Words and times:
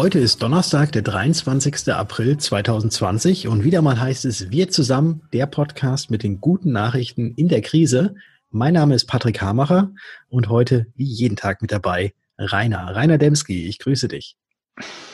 Heute 0.00 0.18
ist 0.18 0.42
Donnerstag, 0.42 0.92
der 0.92 1.02
23. 1.02 1.92
April 1.92 2.38
2020 2.38 3.48
und 3.48 3.64
wieder 3.64 3.82
mal 3.82 4.00
heißt 4.00 4.24
es 4.24 4.50
Wir 4.50 4.70
zusammen, 4.70 5.28
der 5.34 5.44
Podcast 5.44 6.10
mit 6.10 6.22
den 6.22 6.40
guten 6.40 6.72
Nachrichten 6.72 7.34
in 7.34 7.48
der 7.48 7.60
Krise. 7.60 8.14
Mein 8.48 8.72
Name 8.72 8.94
ist 8.94 9.04
Patrick 9.04 9.42
Hamacher 9.42 9.90
und 10.30 10.48
heute 10.48 10.86
wie 10.94 11.04
jeden 11.04 11.36
Tag 11.36 11.60
mit 11.60 11.70
dabei 11.70 12.14
Rainer. 12.38 12.96
Rainer 12.96 13.18
Demski, 13.18 13.66
ich 13.66 13.78
grüße 13.78 14.08
dich. 14.08 14.38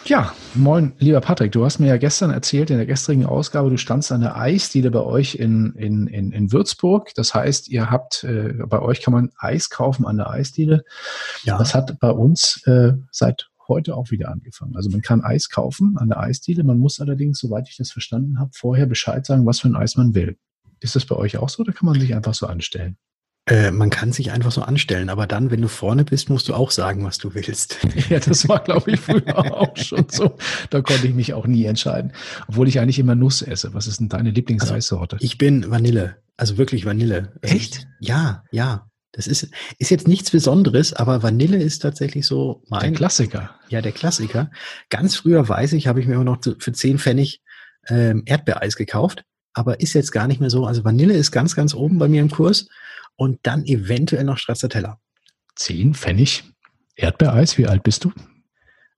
Ja, 0.05 0.33
moin, 0.55 0.93
lieber 1.01 1.21
Patrick. 1.21 1.51
Du 1.51 1.65
hast 1.65 1.81
mir 1.81 1.89
ja 1.89 1.97
gestern 1.97 2.31
erzählt, 2.31 2.71
in 2.71 2.77
der 2.77 2.87
gestrigen 2.87 3.27
Ausgabe, 3.27 3.71
du 3.71 3.79
standst 3.79 4.13
an 4.13 4.21
der 4.21 4.37
Eisdiele 4.37 4.93
bei 4.93 5.01
euch 5.01 5.35
in, 5.35 5.75
in, 5.75 6.07
in, 6.07 6.31
in 6.31 6.53
Würzburg. 6.53 7.13
Das 7.17 7.35
heißt, 7.35 7.67
ihr 7.71 7.91
habt, 7.91 8.23
äh, 8.23 8.53
bei 8.69 8.81
euch 8.81 9.03
kann 9.03 9.15
man 9.15 9.33
Eis 9.37 9.69
kaufen 9.69 10.07
an 10.07 10.19
der 10.19 10.31
Eisdiele. 10.31 10.85
Ja. 11.43 11.59
Das 11.59 11.75
hat 11.75 11.99
bei 11.99 12.11
uns 12.11 12.65
äh, 12.69 12.93
seit 13.11 13.49
heute 13.69 13.97
auch 13.97 14.11
wieder 14.11 14.31
angefangen. 14.31 14.77
Also 14.77 14.91
man 14.91 15.03
kann 15.03 15.23
Eis 15.23 15.49
kaufen 15.49 15.97
an 15.99 16.09
der 16.09 16.21
Eisdiele. 16.21 16.65
Man 16.65 16.79
muss 16.79 17.01
allerdings, 17.01 17.39
soweit 17.39 17.69
ich 17.69 17.77
das 17.77 17.91
verstanden 17.91 18.39
habe, 18.39 18.51
vorher 18.55 18.87
Bescheid 18.87 19.25
sagen, 19.27 19.47
was 19.47 19.61
für 19.61 19.69
ein 19.69 19.77
Eis 19.77 19.97
man 19.97 20.15
will. 20.15 20.39
Ist 20.81 20.97
das 20.97 21.07
bei 21.07 21.17
euch 21.17 21.39
auch 21.39 21.49
so 21.49 21.63
oder 21.63 21.73
kann 21.73 21.87
man 21.87 21.99
sich 21.99 22.15
einfach 22.15 22.35
so 22.35 22.47
anstellen? 22.47 22.97
Äh, 23.49 23.71
man 23.71 23.91
kann 23.91 24.11
sich 24.11 24.33
einfach 24.33 24.51
so 24.51 24.63
anstellen, 24.63 25.09
aber 25.09 25.29
dann, 25.29 25.53
wenn 25.53 25.63
du 25.63 25.69
vorne 25.69 26.05
bist, 26.05 26.31
musst 26.31 26.49
du 26.49 26.55
auch 26.55 26.73
sagen, 26.73 27.05
was 27.05 27.19
du 27.19 27.35
willst. 27.35 27.79
Ja, 28.11 28.19
das 28.19 28.49
war, 28.49 28.61
glaube 28.61 28.91
ich, 28.91 29.01
früher 29.01 29.39
auch 29.55 29.77
schon 29.77 30.07
so. 30.11 30.37
Da 30.71 30.81
konnte 30.81 31.07
ich 31.07 31.15
mich 31.15 31.33
auch 31.33 31.47
nie 31.47 31.65
entscheiden. 31.65 32.13
Obwohl 32.49 32.69
ich 32.69 32.81
eigentlich 32.81 32.99
immer 32.99 33.15
Nuss 33.15 33.43
esse. 33.43 33.73
Was 33.73 33.87
ist 33.87 34.01
denn 34.01 34.09
deine 34.09 34.31
Lieblingseissorte? 34.31 35.17
Also, 35.17 35.25
ich 35.25 35.39
bin 35.39 35.71
Vanille. 35.71 36.17
Also 36.37 36.59
wirklich 36.59 36.85
Vanille. 36.85 37.33
Echt? 37.41 37.87
Ja, 38.01 38.45
ja. 38.51 38.91
Das 39.17 39.27
ist, 39.27 39.49
ist 39.79 39.91
jetzt 39.91 40.07
nichts 40.07 40.31
Besonderes, 40.31 40.93
aber 40.93 41.23
Vanille 41.23 41.57
ist 41.57 41.79
tatsächlich 41.81 42.27
so 42.27 42.63
mein. 42.69 42.81
Der 42.83 42.93
Klassiker. 42.93 43.59
Ja, 43.71 43.81
der 43.81 43.93
Klassiker. 43.93 44.51
Ganz 44.91 45.17
früher 45.17 45.49
weiß 45.49 45.73
ich, 45.73 45.87
habe 45.87 46.01
ich 46.01 46.07
mir 46.07 46.15
immer 46.15 46.25
noch 46.25 46.41
für 46.59 46.73
10 46.73 46.99
Pfennig 46.99 47.41
ähm, 47.89 48.25
Erdbeereis 48.27 48.77
gekauft, 48.77 49.25
aber 49.55 49.81
ist 49.81 49.95
jetzt 49.95 50.13
gar 50.13 50.29
nicht 50.29 50.39
mehr 50.39 50.51
so. 50.51 50.67
Also 50.67 50.85
Vanille 50.85 51.15
ist 51.15 51.33
ganz, 51.33 51.57
ganz 51.57 51.73
oben 51.73 51.99
bei 51.99 52.09
mir 52.09 52.21
im 52.21 52.31
Kurs 52.31 52.69
und 53.17 53.39
dann 53.43 53.65
eventuell 53.65 54.25
noch 54.25 54.37
Stracciatella. 54.37 55.01
10 55.55 55.95
Pfennig 55.95 56.45
Erdbeereis, 56.95 57.57
wie 57.57 57.67
alt 57.67 57.83
bist 57.85 58.05
du? 58.05 58.13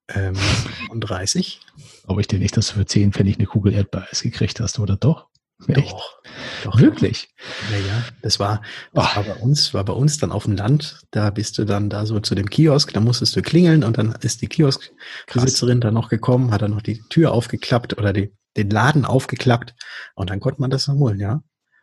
Ähm, 0.08 0.34
30. 0.98 1.60
Glaube 2.05 2.20
ich 2.20 2.27
dir 2.27 2.41
nicht, 2.41 2.56
dass 2.56 2.69
du 2.69 2.75
für 2.75 2.86
10 2.86 3.12
Pfennig 3.12 3.36
eine 3.36 3.47
Kugel 3.47 3.72
Erdbeereis 3.72 4.22
gekriegt 4.22 4.58
hast, 4.58 4.80
oder 4.80 4.97
doch? 4.97 5.27
Echt? 5.66 5.90
Doch, 5.90 6.22
doch. 6.64 6.80
Wirklich? 6.80 7.28
Ja, 7.70 7.78
ja. 7.78 8.04
Das 8.22 8.38
war, 8.38 8.62
das 8.92 9.16
war 9.16 9.24
bei 9.24 9.34
uns, 9.34 9.74
war 9.74 9.84
bei 9.84 9.92
uns 9.92 10.18
dann 10.18 10.30
auf 10.30 10.44
dem 10.44 10.56
Land. 10.56 11.00
Da 11.10 11.30
bist 11.30 11.58
du 11.58 11.64
dann 11.64 11.90
da 11.90 12.06
so 12.06 12.20
zu 12.20 12.34
dem 12.34 12.48
Kiosk, 12.48 12.92
da 12.92 13.00
musstest 13.00 13.34
du 13.34 13.42
klingeln 13.42 13.82
und 13.82 13.98
dann 13.98 14.12
ist 14.20 14.40
die 14.40 14.46
Kioskbesitzerin 14.46 15.80
dann 15.80 15.94
noch 15.94 16.08
gekommen, 16.08 16.52
hat 16.52 16.62
dann 16.62 16.70
noch 16.70 16.82
die 16.82 17.02
Tür 17.08 17.32
aufgeklappt 17.32 17.98
oder 17.98 18.12
die, 18.12 18.32
den 18.56 18.70
Laden 18.70 19.04
aufgeklappt 19.04 19.74
und 20.14 20.30
dann 20.30 20.38
konnte 20.38 20.60
man 20.60 20.70
das 20.70 20.84
dann 20.84 20.98
holen, 20.98 21.18
ja. 21.18 21.42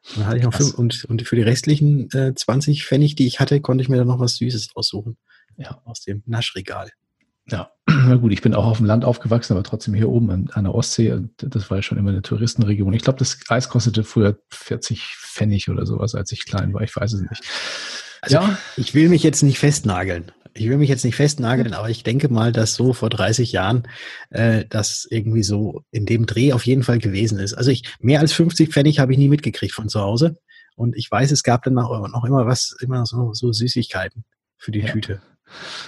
Und 0.09 0.17
dann 0.17 0.27
hatte 0.27 0.37
ich 0.37 0.43
noch 0.43 0.53
fünf, 0.53 0.75
und, 0.75 1.03
und 1.05 1.27
für 1.27 1.35
die 1.35 1.41
restlichen 1.41 2.09
äh, 2.11 2.33
20 2.33 2.85
Pfennig, 2.85 3.15
die 3.15 3.27
ich 3.27 3.39
hatte, 3.39 3.59
konnte 3.59 3.81
ich 3.81 3.89
mir 3.89 3.97
dann 3.97 4.07
noch 4.07 4.19
was 4.19 4.37
Süßes 4.37 4.69
aussuchen. 4.75 5.17
Ja, 5.57 5.81
aus 5.85 6.01
dem 6.01 6.21
Naschregal. 6.25 6.91
Ja, 7.49 7.71
na 7.87 8.15
gut, 8.15 8.31
ich 8.31 8.41
bin 8.41 8.55
auch 8.55 8.65
auf 8.65 8.77
dem 8.77 8.85
Land 8.85 9.05
aufgewachsen, 9.05 9.53
aber 9.53 9.63
trotzdem 9.63 9.93
hier 9.93 10.09
oben 10.09 10.49
an, 10.51 10.63
der 10.63 10.73
Ostsee. 10.73 11.19
Das 11.37 11.69
war 11.69 11.77
ja 11.77 11.81
schon 11.83 11.97
immer 11.97 12.11
eine 12.11 12.21
Touristenregion. 12.21 12.93
Ich 12.93 13.03
glaube, 13.03 13.19
das 13.19 13.39
Eis 13.49 13.69
kostete 13.69 14.03
früher 14.03 14.39
40 14.49 15.15
Pfennig 15.19 15.69
oder 15.69 15.85
sowas, 15.85 16.15
als 16.15 16.31
ich 16.31 16.45
klein 16.45 16.73
war. 16.73 16.81
Ich 16.81 16.95
weiß 16.95 17.13
es 17.13 17.21
nicht. 17.21 17.43
Also 18.21 18.37
ja. 18.37 18.57
ich 18.75 18.95
will 18.95 19.09
mich 19.09 19.21
jetzt 19.21 19.43
nicht 19.43 19.59
festnageln. 19.59 20.31
Ich 20.57 20.69
will 20.69 20.77
mich 20.77 20.89
jetzt 20.89 21.03
nicht 21.03 21.17
festnageln, 21.17 21.73
aber 21.73 21.89
ich 21.89 22.03
denke 22.03 22.29
mal, 22.29 22.53
dass 22.53 22.75
so 22.75 22.93
vor 22.93 23.09
30 23.09 23.51
Jahren 23.51 23.83
äh, 24.29 24.63
das 24.69 25.05
irgendwie 25.09 25.43
so 25.43 25.83
in 25.91 26.05
dem 26.05 26.25
Dreh 26.25 26.53
auf 26.53 26.65
jeden 26.65 26.81
Fall 26.81 26.97
gewesen 26.97 27.39
ist. 27.39 27.53
Also 27.53 27.71
ich 27.71 27.83
mehr 27.99 28.21
als 28.21 28.31
50 28.31 28.71
Pfennig 28.71 28.99
habe 28.99 29.11
ich 29.11 29.17
nie 29.17 29.27
mitgekriegt 29.27 29.73
von 29.73 29.89
zu 29.89 29.99
Hause. 29.99 30.37
Und 30.77 30.95
ich 30.95 31.11
weiß, 31.11 31.31
es 31.31 31.43
gab 31.43 31.63
dann 31.63 31.73
noch, 31.73 32.07
noch 32.07 32.25
immer 32.25 32.45
was, 32.45 32.75
immer 32.81 33.05
so, 33.05 33.33
so 33.33 33.51
Süßigkeiten 33.51 34.23
für 34.57 34.71
die 34.71 34.79
ja. 34.79 34.87
Tüte. 34.87 35.21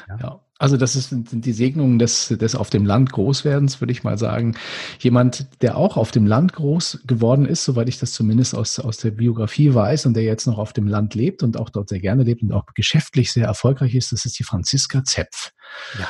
Ja. 0.07 0.17
ja. 0.19 0.46
Also 0.59 0.75
das 0.77 0.95
ist, 0.95 1.09
sind 1.09 1.45
die 1.45 1.53
Segnungen 1.53 1.99
des, 1.99 2.29
des 2.29 2.55
auf 2.55 2.69
dem 2.69 2.85
Land 2.85 3.11
Großwerdens, 3.11 3.79
würde 3.79 3.91
ich 3.91 4.03
mal 4.03 4.17
sagen. 4.17 4.55
Jemand, 4.99 5.47
der 5.61 5.77
auch 5.77 5.97
auf 5.97 6.11
dem 6.11 6.25
Land 6.25 6.53
groß 6.53 7.03
geworden 7.05 7.45
ist, 7.45 7.63
soweit 7.63 7.89
ich 7.89 7.99
das 7.99 8.13
zumindest 8.13 8.55
aus, 8.55 8.79
aus 8.79 8.97
der 8.97 9.11
Biografie 9.11 9.73
weiß 9.73 10.07
und 10.07 10.15
der 10.15 10.23
jetzt 10.23 10.47
noch 10.47 10.57
auf 10.57 10.73
dem 10.73 10.87
Land 10.87 11.13
lebt 11.13 11.43
und 11.43 11.57
auch 11.57 11.69
dort 11.69 11.89
sehr 11.89 11.99
gerne 11.99 12.23
lebt 12.23 12.41
und 12.41 12.51
auch 12.51 12.65
geschäftlich 12.73 13.31
sehr 13.31 13.45
erfolgreich 13.45 13.93
ist, 13.93 14.11
das 14.11 14.25
ist 14.25 14.39
die 14.39 14.43
Franziska 14.43 15.03
Zepf. 15.03 15.51
Ja. 15.99 16.07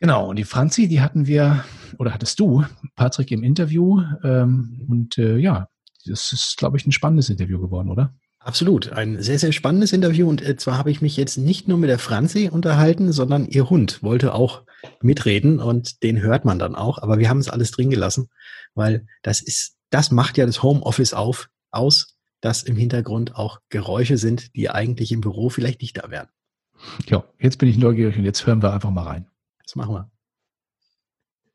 Genau, 0.00 0.28
und 0.28 0.36
die 0.36 0.44
Franzi, 0.44 0.86
die 0.86 1.00
hatten 1.00 1.26
wir, 1.26 1.64
oder 1.98 2.14
hattest 2.14 2.38
du, 2.38 2.64
Patrick, 2.94 3.32
im 3.32 3.42
Interview. 3.42 4.00
Ähm, 4.22 4.86
und 4.88 5.18
äh, 5.18 5.36
ja, 5.38 5.68
das 6.06 6.32
ist, 6.32 6.56
glaube 6.56 6.76
ich, 6.76 6.86
ein 6.86 6.92
spannendes 6.92 7.30
Interview 7.30 7.60
geworden, 7.60 7.90
oder? 7.90 8.14
Absolut. 8.48 8.92
Ein 8.94 9.20
sehr, 9.20 9.38
sehr 9.38 9.52
spannendes 9.52 9.92
Interview. 9.92 10.26
Und 10.26 10.40
äh, 10.40 10.56
zwar 10.56 10.78
habe 10.78 10.90
ich 10.90 11.02
mich 11.02 11.18
jetzt 11.18 11.36
nicht 11.36 11.68
nur 11.68 11.76
mit 11.76 11.90
der 11.90 11.98
Franzi 11.98 12.48
unterhalten, 12.50 13.12
sondern 13.12 13.44
ihr 13.44 13.68
Hund 13.68 14.02
wollte 14.02 14.32
auch 14.32 14.62
mitreden 15.02 15.60
und 15.60 16.02
den 16.02 16.22
hört 16.22 16.46
man 16.46 16.58
dann 16.58 16.74
auch. 16.74 16.96
Aber 16.96 17.18
wir 17.18 17.28
haben 17.28 17.40
es 17.40 17.50
alles 17.50 17.72
drin 17.72 17.90
gelassen, 17.90 18.30
weil 18.74 19.06
das 19.22 19.42
ist, 19.42 19.76
das 19.90 20.10
macht 20.10 20.38
ja 20.38 20.46
das 20.46 20.62
Homeoffice 20.62 21.12
auf, 21.12 21.50
aus, 21.70 22.16
dass 22.40 22.62
im 22.62 22.76
Hintergrund 22.76 23.36
auch 23.36 23.60
Geräusche 23.68 24.16
sind, 24.16 24.56
die 24.56 24.70
eigentlich 24.70 25.12
im 25.12 25.20
Büro 25.20 25.50
vielleicht 25.50 25.82
nicht 25.82 25.98
da 25.98 26.10
wären. 26.10 26.28
Ja, 27.06 27.24
jetzt 27.38 27.58
bin 27.58 27.68
ich 27.68 27.76
neugierig 27.76 28.16
und 28.16 28.24
jetzt 28.24 28.46
hören 28.46 28.62
wir 28.62 28.72
einfach 28.72 28.90
mal 28.90 29.02
rein. 29.02 29.26
Das 29.62 29.76
machen 29.76 29.94
wir. 29.94 30.10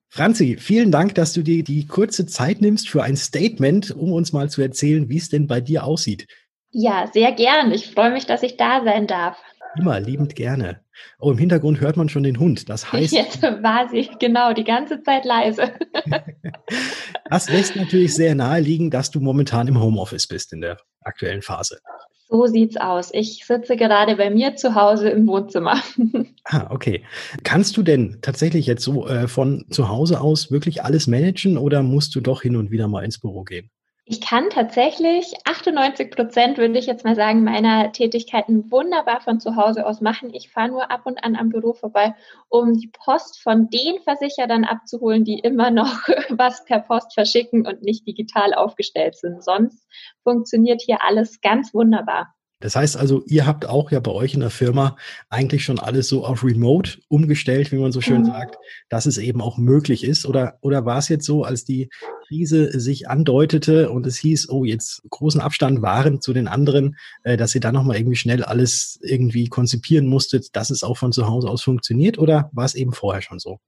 Franzi, 0.10 0.58
vielen 0.60 0.92
Dank, 0.92 1.16
dass 1.16 1.34
du 1.34 1.42
dir 1.42 1.64
die 1.64 1.88
kurze 1.88 2.28
Zeit 2.28 2.62
nimmst 2.62 2.88
für 2.88 3.02
ein 3.02 3.18
Statement, 3.18 3.90
um 3.90 4.12
uns 4.12 4.32
mal 4.32 4.48
zu 4.48 4.62
erzählen, 4.62 5.10
wie 5.10 5.18
es 5.18 5.30
denn 5.30 5.48
bei 5.48 5.60
dir 5.60 5.86
aussieht. 5.86 6.28
Ja, 6.74 7.08
sehr 7.14 7.32
gern. 7.32 7.72
Ich 7.72 7.92
freue 7.92 8.12
mich, 8.12 8.26
dass 8.26 8.42
ich 8.42 8.58
da 8.58 8.84
sein 8.84 9.06
darf. 9.06 9.38
Immer 9.78 10.00
liebend 10.00 10.36
gerne. 10.36 10.82
Oh, 11.20 11.32
im 11.32 11.38
Hintergrund 11.38 11.80
hört 11.82 11.98
man 11.98 12.10
schon 12.10 12.24
den 12.24 12.40
Hund. 12.40 12.68
Das 12.68 12.92
heißt. 12.92 13.14
Jetzt 13.14 13.42
war 13.42 13.88
sie, 13.90 14.10
genau, 14.20 14.54
die 14.54 14.64
ganze 14.64 15.02
Zeit 15.04 15.24
leise. 15.24 15.72
das 17.30 17.50
lässt 17.50 17.76
natürlich 17.76 18.16
sehr 18.16 18.34
naheliegen, 18.36 18.90
dass 18.90 19.12
du 19.12 19.20
momentan 19.20 19.68
im 19.68 19.80
Homeoffice 19.80 20.28
bist 20.28 20.52
in 20.52 20.62
der 20.62 20.78
aktuellen 21.02 21.44
Phase. 21.44 21.80
So 22.28 22.48
sieht's 22.48 22.78
aus. 22.78 23.12
Ich 23.14 23.46
sitze 23.46 23.76
gerade 23.76 24.16
bei 24.16 24.32
mir 24.32 24.56
zu 24.56 24.74
Hause 24.74 25.10
im 25.10 25.28
Wohnzimmer. 25.28 25.82
Ah, 26.46 26.68
okay. 26.72 27.06
Kannst 27.46 27.78
du 27.78 27.84
denn 27.84 28.18
tatsächlich 28.22 28.66
jetzt 28.66 28.84
so 28.84 29.08
äh, 29.08 29.30
von 29.30 29.64
zu 29.70 29.88
Hause 29.88 30.20
aus 30.20 30.52
wirklich 30.52 30.84
alles 30.84 31.08
managen 31.08 31.58
oder 31.58 31.84
musst 31.84 32.14
du 32.16 32.20
doch 32.20 32.42
hin 32.42 32.58
und 32.58 32.70
wieder 32.70 32.90
mal 32.90 33.06
ins 33.06 33.18
Büro 33.18 33.46
gehen? 33.46 33.72
Ich 34.06 34.20
kann 34.20 34.50
tatsächlich 34.50 35.34
98 35.46 36.12
Prozent, 36.12 36.58
würde 36.58 36.78
ich 36.78 36.88
jetzt 36.88 37.06
mal 37.06 37.16
sagen, 37.16 37.46
meiner 37.46 37.94
Tätigkeiten 37.94 38.70
wunderbar 38.70 39.22
von 39.22 39.40
zu 39.40 39.56
Hause 39.56 39.86
aus 39.86 40.02
machen. 40.02 40.34
Ich 40.34 40.50
fahre 40.50 40.68
nur 40.68 40.92
ab 40.92 41.04
und 41.06 41.24
an 41.24 41.38
am 41.38 41.48
Büro 41.48 41.72
vorbei, 41.72 42.14
um 42.50 42.74
die 42.74 42.92
Post 42.92 43.42
von 43.42 43.70
den 43.70 44.02
Versicherern 44.02 44.66
abzuholen, 44.66 45.24
die 45.24 45.40
immer 45.40 45.72
noch 45.72 46.00
was 46.30 46.66
per 46.66 46.80
Post 46.80 47.14
verschicken 47.14 47.66
und 47.66 47.82
nicht 47.82 48.06
digital 48.06 48.54
aufgestellt 48.54 49.16
sind. 49.16 49.42
Sonst 49.42 49.88
funktioniert 50.24 50.82
hier 50.82 51.02
alles 51.02 51.40
ganz 51.40 51.74
wunderbar. 51.74 52.36
Das 52.64 52.78
heißt 52.78 52.96
also, 52.96 53.24
ihr 53.26 53.46
habt 53.46 53.66
auch 53.66 53.92
ja 53.92 54.00
bei 54.00 54.12
euch 54.12 54.36
in 54.36 54.40
der 54.40 54.50
Firma 54.50 54.96
eigentlich 55.30 55.66
schon 55.66 55.80
alles 55.80 56.08
so 56.08 56.26
auf 56.26 56.46
Remote 56.46 56.98
umgestellt, 57.10 57.74
wie 57.74 57.76
man 57.76 57.92
so 57.92 58.00
schön 58.00 58.22
mhm. 58.22 58.28
sagt, 58.28 58.56
dass 58.88 59.06
es 59.06 59.18
eben 59.18 59.42
auch 59.42 59.58
möglich 59.58 60.06
ist. 60.06 60.26
Oder, 60.26 60.60
oder 60.62 60.86
war 60.86 60.98
es 60.98 61.10
jetzt 61.10 61.26
so, 61.26 61.44
als 61.44 61.66
die 61.66 61.90
Krise 62.26 62.80
sich 62.80 63.10
andeutete 63.10 63.90
und 63.90 64.08
es 64.08 64.16
hieß, 64.16 64.48
oh, 64.48 64.64
jetzt 64.64 65.04
großen 65.10 65.42
Abstand 65.42 65.82
waren 65.82 66.22
zu 66.22 66.32
den 66.32 66.48
anderen, 66.48 66.96
äh, 67.24 67.36
dass 67.36 67.54
ihr 67.54 67.60
dann 67.60 67.74
nochmal 67.74 67.98
irgendwie 67.98 68.16
schnell 68.16 68.46
alles 68.46 68.98
irgendwie 69.04 69.50
konzipieren 69.50 70.08
musstet, 70.08 70.56
dass 70.56 70.70
es 70.70 70.84
auch 70.84 70.96
von 70.96 71.12
zu 71.12 71.28
Hause 71.28 71.50
aus 71.50 71.64
funktioniert? 71.64 72.18
Oder 72.18 72.50
war 72.54 72.64
es 72.64 72.76
eben 72.76 72.94
vorher 72.94 73.22
schon 73.22 73.40
so? 73.40 73.60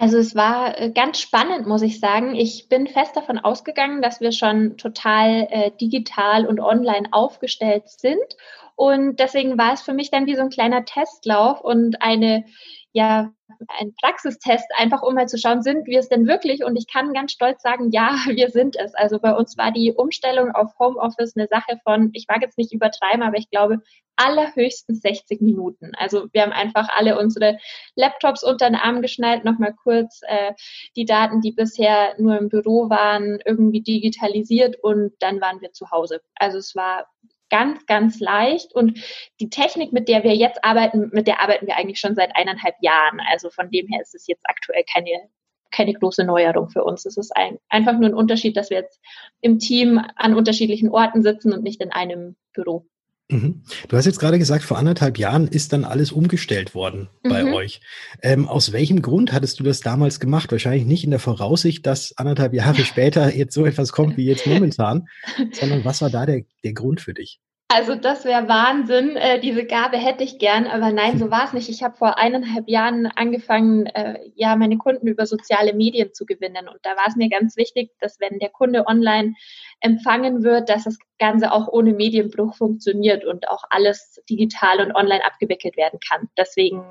Also 0.00 0.16
es 0.16 0.34
war 0.34 0.80
äh, 0.80 0.90
ganz 0.90 1.20
spannend, 1.20 1.66
muss 1.66 1.82
ich 1.82 2.00
sagen. 2.00 2.34
Ich 2.34 2.70
bin 2.70 2.86
fest 2.86 3.14
davon 3.16 3.38
ausgegangen, 3.38 4.00
dass 4.00 4.22
wir 4.22 4.32
schon 4.32 4.78
total 4.78 5.46
äh, 5.50 5.72
digital 5.78 6.46
und 6.46 6.58
online 6.58 7.08
aufgestellt 7.10 7.86
sind. 7.90 8.24
Und 8.76 9.20
deswegen 9.20 9.58
war 9.58 9.74
es 9.74 9.82
für 9.82 9.92
mich 9.92 10.10
dann 10.10 10.24
wie 10.24 10.36
so 10.36 10.40
ein 10.40 10.48
kleiner 10.48 10.86
Testlauf 10.86 11.60
und 11.60 12.00
eine 12.00 12.46
ja 12.92 13.32
ein 13.78 13.94
Praxistest, 14.00 14.66
einfach 14.76 15.02
um 15.02 15.14
mal 15.14 15.28
zu 15.28 15.38
schauen, 15.38 15.62
sind 15.62 15.86
wir 15.86 15.98
es 15.98 16.08
denn 16.08 16.26
wirklich? 16.26 16.64
Und 16.64 16.76
ich 16.76 16.86
kann 16.86 17.12
ganz 17.12 17.32
stolz 17.32 17.62
sagen, 17.62 17.90
ja, 17.90 18.16
wir 18.28 18.50
sind 18.50 18.76
es. 18.76 18.94
Also 18.94 19.18
bei 19.18 19.34
uns 19.34 19.56
war 19.56 19.72
die 19.72 19.92
Umstellung 19.92 20.52
auf 20.52 20.72
Homeoffice 20.78 21.36
eine 21.36 21.48
Sache 21.48 21.78
von, 21.84 22.10
ich 22.12 22.26
mag 22.28 22.42
jetzt 22.42 22.58
nicht 22.58 22.72
übertreiben, 22.72 23.22
aber 23.22 23.36
ich 23.36 23.50
glaube, 23.50 23.78
allerhöchstens 24.16 25.00
60 25.00 25.40
Minuten. 25.40 25.92
Also 25.96 26.28
wir 26.32 26.42
haben 26.42 26.52
einfach 26.52 26.88
alle 26.94 27.18
unsere 27.18 27.58
Laptops 27.94 28.44
unter 28.44 28.68
den 28.68 28.76
Arm 28.76 29.00
geschnallt, 29.00 29.44
nochmal 29.44 29.74
kurz 29.82 30.20
äh, 30.26 30.52
die 30.94 31.06
Daten, 31.06 31.40
die 31.40 31.52
bisher 31.52 32.14
nur 32.18 32.38
im 32.38 32.50
Büro 32.50 32.90
waren, 32.90 33.38
irgendwie 33.46 33.80
digitalisiert 33.80 34.76
und 34.82 35.12
dann 35.20 35.40
waren 35.40 35.62
wir 35.62 35.72
zu 35.72 35.90
Hause. 35.90 36.20
Also 36.34 36.58
es 36.58 36.74
war 36.74 37.06
ganz, 37.50 37.84
ganz 37.86 38.20
leicht. 38.20 38.74
Und 38.74 38.98
die 39.40 39.50
Technik, 39.50 39.92
mit 39.92 40.08
der 40.08 40.24
wir 40.24 40.34
jetzt 40.34 40.64
arbeiten, 40.64 41.10
mit 41.12 41.26
der 41.26 41.40
arbeiten 41.40 41.66
wir 41.66 41.76
eigentlich 41.76 42.00
schon 42.00 42.14
seit 42.14 42.34
eineinhalb 42.36 42.76
Jahren. 42.80 43.20
Also 43.30 43.50
von 43.50 43.70
dem 43.70 43.86
her 43.88 44.00
ist 44.00 44.14
es 44.14 44.26
jetzt 44.26 44.44
aktuell 44.48 44.84
keine 44.90 45.28
keine 45.70 45.92
große 45.94 46.24
Neuerung 46.24 46.68
für 46.68 46.84
uns. 46.84 47.06
Es 47.06 47.16
ist 47.16 47.34
ein, 47.36 47.58
einfach 47.68 47.92
nur 47.92 48.10
ein 48.10 48.14
Unterschied, 48.14 48.56
dass 48.56 48.70
wir 48.70 48.78
jetzt 48.78 49.00
im 49.40 49.58
Team 49.58 50.00
an 50.16 50.34
unterschiedlichen 50.34 50.90
Orten 50.90 51.22
sitzen 51.22 51.52
und 51.52 51.62
nicht 51.62 51.80
in 51.80 51.92
einem 51.92 52.36
Büro. 52.52 52.86
Mhm. 53.30 53.62
Du 53.88 53.96
hast 53.96 54.06
jetzt 54.06 54.18
gerade 54.18 54.38
gesagt, 54.38 54.64
vor 54.64 54.78
anderthalb 54.78 55.18
Jahren 55.18 55.46
ist 55.46 55.72
dann 55.72 55.84
alles 55.84 56.12
umgestellt 56.12 56.74
worden 56.74 57.08
bei 57.22 57.44
mhm. 57.44 57.54
euch. 57.54 57.80
Ähm, 58.22 58.48
aus 58.48 58.72
welchem 58.72 59.02
Grund 59.02 59.32
hattest 59.32 59.60
du 59.60 59.64
das 59.64 59.80
damals 59.80 60.20
gemacht? 60.20 60.50
Wahrscheinlich 60.50 60.84
nicht 60.84 61.04
in 61.04 61.10
der 61.10 61.20
Voraussicht, 61.20 61.86
dass 61.86 62.16
anderthalb 62.16 62.52
Jahre 62.52 62.84
später 62.84 63.34
jetzt 63.34 63.54
so 63.54 63.64
etwas 63.64 63.92
kommt 63.92 64.16
wie 64.16 64.24
jetzt 64.24 64.46
momentan, 64.46 65.08
sondern 65.52 65.84
was 65.84 66.02
war 66.02 66.10
da 66.10 66.26
der, 66.26 66.42
der 66.64 66.72
Grund 66.72 67.00
für 67.00 67.14
dich? 67.14 67.40
Also 67.72 67.94
das 67.94 68.24
wäre 68.24 68.48
Wahnsinn. 68.48 69.14
Äh, 69.14 69.38
diese 69.38 69.64
Gabe 69.64 69.96
hätte 69.96 70.24
ich 70.24 70.40
gern, 70.40 70.66
aber 70.66 70.90
nein, 70.90 71.20
so 71.20 71.30
war 71.30 71.44
es 71.44 71.52
nicht. 71.52 71.68
Ich 71.68 71.84
habe 71.84 71.96
vor 71.96 72.18
eineinhalb 72.18 72.68
Jahren 72.68 73.06
angefangen, 73.06 73.86
äh, 73.86 74.18
ja, 74.34 74.56
meine 74.56 74.76
Kunden 74.76 75.06
über 75.06 75.24
soziale 75.24 75.72
Medien 75.72 76.12
zu 76.12 76.26
gewinnen. 76.26 76.66
Und 76.66 76.80
da 76.82 76.96
war 76.96 77.06
es 77.06 77.14
mir 77.14 77.28
ganz 77.28 77.56
wichtig, 77.56 77.92
dass 78.00 78.18
wenn 78.18 78.40
der 78.40 78.48
Kunde 78.48 78.88
online 78.88 79.34
empfangen 79.78 80.42
wird, 80.42 80.68
dass 80.68 80.82
das 80.82 80.98
Ganze 81.20 81.52
auch 81.52 81.68
ohne 81.68 81.92
Medienbruch 81.92 82.56
funktioniert 82.56 83.24
und 83.24 83.48
auch 83.48 83.62
alles 83.70 84.20
digital 84.28 84.80
und 84.80 84.92
online 84.96 85.24
abgewickelt 85.24 85.76
werden 85.76 86.00
kann. 86.00 86.28
Deswegen 86.36 86.82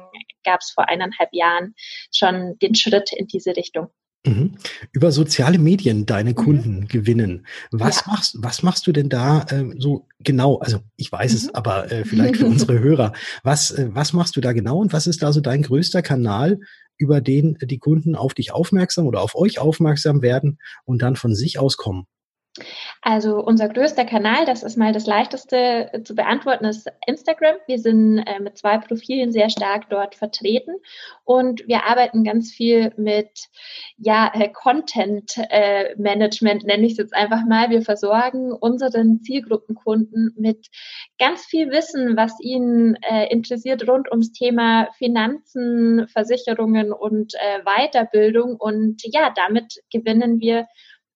gab 0.46 0.62
es 0.62 0.72
vor 0.72 0.88
eineinhalb 0.88 1.34
Jahren 1.34 1.76
schon 2.16 2.58
den 2.60 2.74
Schritt 2.74 3.12
in 3.12 3.28
diese 3.28 3.58
Richtung. 3.58 3.90
Mhm. 4.26 4.58
Über 4.92 5.12
soziale 5.12 5.60
Medien 5.60 6.06
deine 6.06 6.32
mhm. 6.32 6.36
Kunden 6.36 6.80
mhm. 6.82 6.88
gewinnen. 6.88 7.48
Was 7.72 8.02
ja. 8.02 8.12
machst, 8.12 8.36
was 8.40 8.64
machst 8.64 8.86
du 8.86 8.92
denn 8.92 9.10
da 9.10 9.44
äh, 9.50 9.66
so 9.78 10.08
genau? 10.20 10.60
Also 10.60 10.80
ich 10.98 11.12
weiß 11.12 11.32
mhm. 11.32 11.38
es, 11.38 11.56
aber 11.56 11.92
äh, 11.92 12.04
vielleicht 12.06 12.38
für 12.38 12.46
unsere 12.46 12.80
Hörer. 12.80 13.14
Was, 13.44 13.72
äh, 13.72 13.90
was 13.92 14.14
machst 14.14 14.36
du 14.36 14.42
da 14.42 14.52
genau 14.52 14.80
und 14.80 14.92
was 14.92 15.08
ist 15.08 15.24
da 15.24 15.32
so 15.32 15.42
dein 15.42 15.62
größter 15.62 16.02
Kanal, 16.02 16.60
über 16.98 17.22
den 17.22 17.58
die 17.62 17.80
Kunden 17.80 18.16
auf 18.16 18.34
dich 18.34 18.52
aufmerksam 18.52 19.08
oder 19.08 19.22
auf 19.22 19.36
euch 19.36 19.58
aufmerksam 19.60 20.22
werden 20.22 20.60
und 20.84 21.02
dann 21.02 21.16
von 21.16 21.34
sich 21.34 21.58
aus 21.58 21.78
kommen? 21.78 22.06
Also 23.02 23.38
unser 23.38 23.70
größter 23.70 24.06
Kanal, 24.06 24.46
das 24.46 24.64
ist 24.64 24.78
mal 24.78 24.92
das 24.92 25.06
leichteste 25.06 25.94
äh, 25.94 26.04
zu 26.04 26.16
beantworten, 26.16 26.66
ist 26.66 26.90
Instagram. 27.06 27.56
Wir 27.68 27.80
sind 27.80 28.20
äh, 28.20 28.40
mit 28.40 28.58
zwei 28.58 28.78
Profilen 28.78 29.32
sehr 29.32 29.50
stark 29.50 29.90
dort 29.90 30.16
vertreten 30.16 30.74
und 31.24 31.66
wir 31.68 31.86
arbeiten 31.86 32.24
ganz 32.24 32.52
viel 32.52 32.92
mit 32.98 33.48
ja, 33.98 34.32
äh, 34.34 34.50
Content 34.50 35.38
Management, 35.98 36.64
nenne 36.66 36.86
ich 36.86 36.94
es 36.94 36.98
jetzt 36.98 37.14
einfach 37.14 37.46
mal. 37.46 37.70
Wir 37.70 37.82
versorgen 37.82 38.52
unseren 38.52 39.22
Zielgruppenkunden 39.22 40.34
mit 40.38 40.68
ganz 41.18 41.46
viel 41.46 41.70
Wissen, 41.72 42.18
was 42.18 42.40
ihnen 42.40 42.96
interessiert 43.30 43.88
rund 43.88 44.10
ums 44.10 44.32
Thema 44.32 44.90
Finanzen, 44.98 46.08
Versicherungen 46.08 46.92
und 46.92 47.34
Weiterbildung. 47.64 48.56
Und 48.56 49.02
ja, 49.04 49.32
damit 49.36 49.82
gewinnen 49.92 50.40
wir 50.40 50.68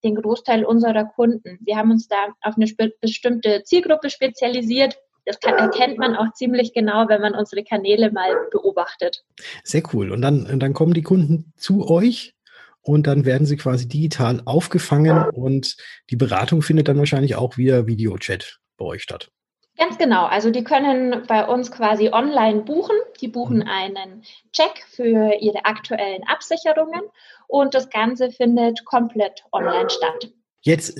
den 0.04 0.14
Großteil 0.14 0.64
unserer 0.64 1.04
Kunden. 1.04 1.58
Wir 1.62 1.76
haben 1.76 1.90
uns 1.90 2.08
da 2.08 2.16
auf 2.42 2.56
eine 2.56 2.66
bestimmte 3.00 3.62
Zielgruppe 3.64 4.10
spezialisiert. 4.10 4.96
Das 5.26 5.40
kann, 5.40 5.54
erkennt 5.54 5.98
man 5.98 6.14
auch 6.16 6.32
ziemlich 6.34 6.74
genau, 6.74 7.08
wenn 7.08 7.22
man 7.22 7.34
unsere 7.34 7.64
Kanäle 7.64 8.12
mal 8.12 8.30
beobachtet. 8.50 9.24
Sehr 9.62 9.82
cool. 9.92 10.12
Und 10.12 10.20
dann, 10.20 10.58
dann 10.60 10.74
kommen 10.74 10.92
die 10.92 11.02
Kunden 11.02 11.52
zu 11.56 11.88
euch 11.88 12.34
und 12.82 13.06
dann 13.06 13.24
werden 13.24 13.46
sie 13.46 13.56
quasi 13.56 13.88
digital 13.88 14.42
aufgefangen 14.44 15.30
und 15.30 15.76
die 16.10 16.16
Beratung 16.16 16.60
findet 16.60 16.88
dann 16.88 16.98
wahrscheinlich 16.98 17.36
auch 17.36 17.56
via 17.56 17.86
Videochat 17.86 18.58
bei 18.76 18.84
euch 18.84 19.02
statt. 19.02 19.30
Ganz 19.76 19.98
genau. 19.98 20.26
Also 20.26 20.50
die 20.50 20.62
können 20.62 21.24
bei 21.26 21.44
uns 21.46 21.72
quasi 21.72 22.10
online 22.10 22.62
buchen. 22.62 22.96
Die 23.20 23.28
buchen 23.28 23.58
mhm. 23.58 23.68
einen 23.68 24.22
Check 24.52 24.84
für 24.88 25.34
ihre 25.34 25.64
aktuellen 25.64 26.22
Absicherungen 26.28 27.02
und 27.48 27.74
das 27.74 27.90
Ganze 27.90 28.30
findet 28.30 28.84
komplett 28.84 29.44
online 29.52 29.90
statt. 29.90 30.30
Jetzt 30.60 30.96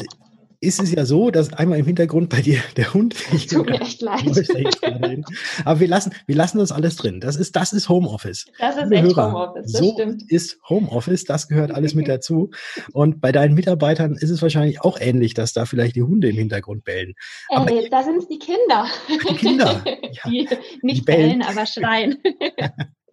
ist 0.65 0.83
es 0.83 0.93
ja 0.93 1.05
so, 1.05 1.31
dass 1.31 1.53
einmal 1.53 1.79
im 1.79 1.87
Hintergrund 1.87 2.29
bei 2.31 2.41
dir 2.41 2.61
der 2.77 2.93
Hund. 2.95 3.15
Ich 3.35 3.47
Tut 3.49 3.67
mir 3.67 3.81
echt 3.81 4.01
leid. 4.01 4.23
Aber 5.65 5.81
wir 5.81 5.89
lassen, 5.89 6.13
wir 6.27 6.37
lassen 6.37 6.59
das 6.59 6.73
alles 6.73 6.97
drin. 6.97 7.21
Das 7.21 7.37
ist, 7.37 7.57
das 7.57 7.73
ist 7.73 7.89
Homeoffice. 7.89 8.47
Das 8.59 8.77
ist 8.77 8.93
echt 8.93 9.17
Homeoffice. 9.17 9.73
Das 9.73 9.81
so 9.81 9.93
stimmt. 9.95 10.31
ist 10.31 10.59
Homeoffice. 10.69 11.25
Das 11.25 11.49
gehört 11.49 11.73
alles 11.73 11.95
mit 11.95 12.07
dazu. 12.09 12.51
Und 12.93 13.21
bei 13.21 13.33
deinen 13.33 13.55
Mitarbeitern 13.55 14.15
ist 14.15 14.31
es 14.31 14.41
wahrscheinlich 14.41 14.83
auch 14.83 15.01
ähnlich, 15.01 15.35
dass 15.35 15.53
da 15.53 15.67
vielleicht 15.67 15.97
die 15.97 16.03
Hunde 16.03 16.29
im 16.29 16.37
Hintergrund 16.37 16.85
bellen. 16.85 17.15
Aber 17.49 17.71
äh, 17.71 17.89
da 17.91 18.03
sind 18.03 18.19
es 18.19 18.29
die 18.29 18.39
Kinder. 18.39 18.87
Die 19.09 19.35
Kinder. 19.37 19.85
Ja, 20.15 20.31
die 20.31 20.49
nicht 20.83 21.01
die 21.01 21.05
bellen, 21.05 21.43
aber 21.43 21.67
schreien. 21.67 22.19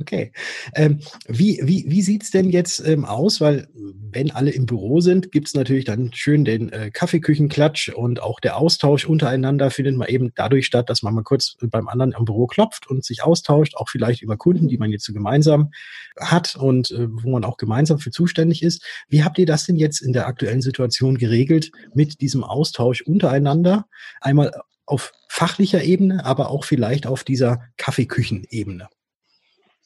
Okay. 0.00 0.32
Ähm, 0.74 1.00
wie 1.26 1.60
wie, 1.62 1.84
wie 1.88 2.02
sieht 2.02 2.22
es 2.22 2.30
denn 2.30 2.50
jetzt 2.50 2.80
ähm, 2.86 3.04
aus? 3.04 3.40
Weil 3.40 3.68
wenn 4.12 4.30
alle 4.30 4.50
im 4.50 4.66
Büro 4.66 5.00
sind, 5.00 5.32
gibt 5.32 5.48
es 5.48 5.54
natürlich 5.54 5.84
dann 5.84 6.12
schön 6.12 6.44
den 6.44 6.70
äh, 6.70 6.90
Kaffeeküchenklatsch 6.90 7.90
und 7.90 8.22
auch 8.22 8.40
der 8.40 8.56
Austausch 8.56 9.06
untereinander 9.06 9.70
findet 9.70 9.96
man 9.96 10.08
eben 10.08 10.32
dadurch 10.34 10.66
statt, 10.66 10.90
dass 10.90 11.02
man 11.02 11.14
mal 11.14 11.22
kurz 11.22 11.56
beim 11.60 11.88
anderen 11.88 12.14
am 12.14 12.24
Büro 12.24 12.46
klopft 12.46 12.88
und 12.88 13.04
sich 13.04 13.22
austauscht, 13.22 13.76
auch 13.76 13.88
vielleicht 13.88 14.22
über 14.22 14.36
Kunden, 14.36 14.68
die 14.68 14.78
man 14.78 14.90
jetzt 14.90 15.04
so 15.04 15.12
gemeinsam 15.12 15.70
hat 16.18 16.56
und 16.56 16.90
äh, 16.90 17.06
wo 17.10 17.30
man 17.30 17.44
auch 17.44 17.56
gemeinsam 17.56 17.98
für 17.98 18.10
zuständig 18.10 18.62
ist. 18.62 18.84
Wie 19.08 19.24
habt 19.24 19.38
ihr 19.38 19.46
das 19.46 19.66
denn 19.66 19.76
jetzt 19.76 20.00
in 20.00 20.12
der 20.12 20.26
aktuellen 20.26 20.62
Situation 20.62 21.18
geregelt 21.18 21.70
mit 21.94 22.20
diesem 22.20 22.44
Austausch 22.44 23.02
untereinander? 23.02 23.86
Einmal 24.20 24.52
auf 24.86 25.12
fachlicher 25.28 25.82
Ebene, 25.82 26.24
aber 26.24 26.50
auch 26.50 26.64
vielleicht 26.64 27.06
auf 27.06 27.24
dieser 27.24 27.62
Kaffeeküchenebene. 27.76 28.88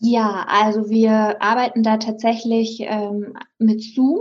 Ja, 0.07 0.45
also 0.49 0.91
wir 0.91 1.41
arbeiten 1.41 1.83
da 1.83 1.97
tatsächlich 1.97 2.81
ähm, 2.81 3.39
mit 3.59 3.83
Zoom. 3.83 4.21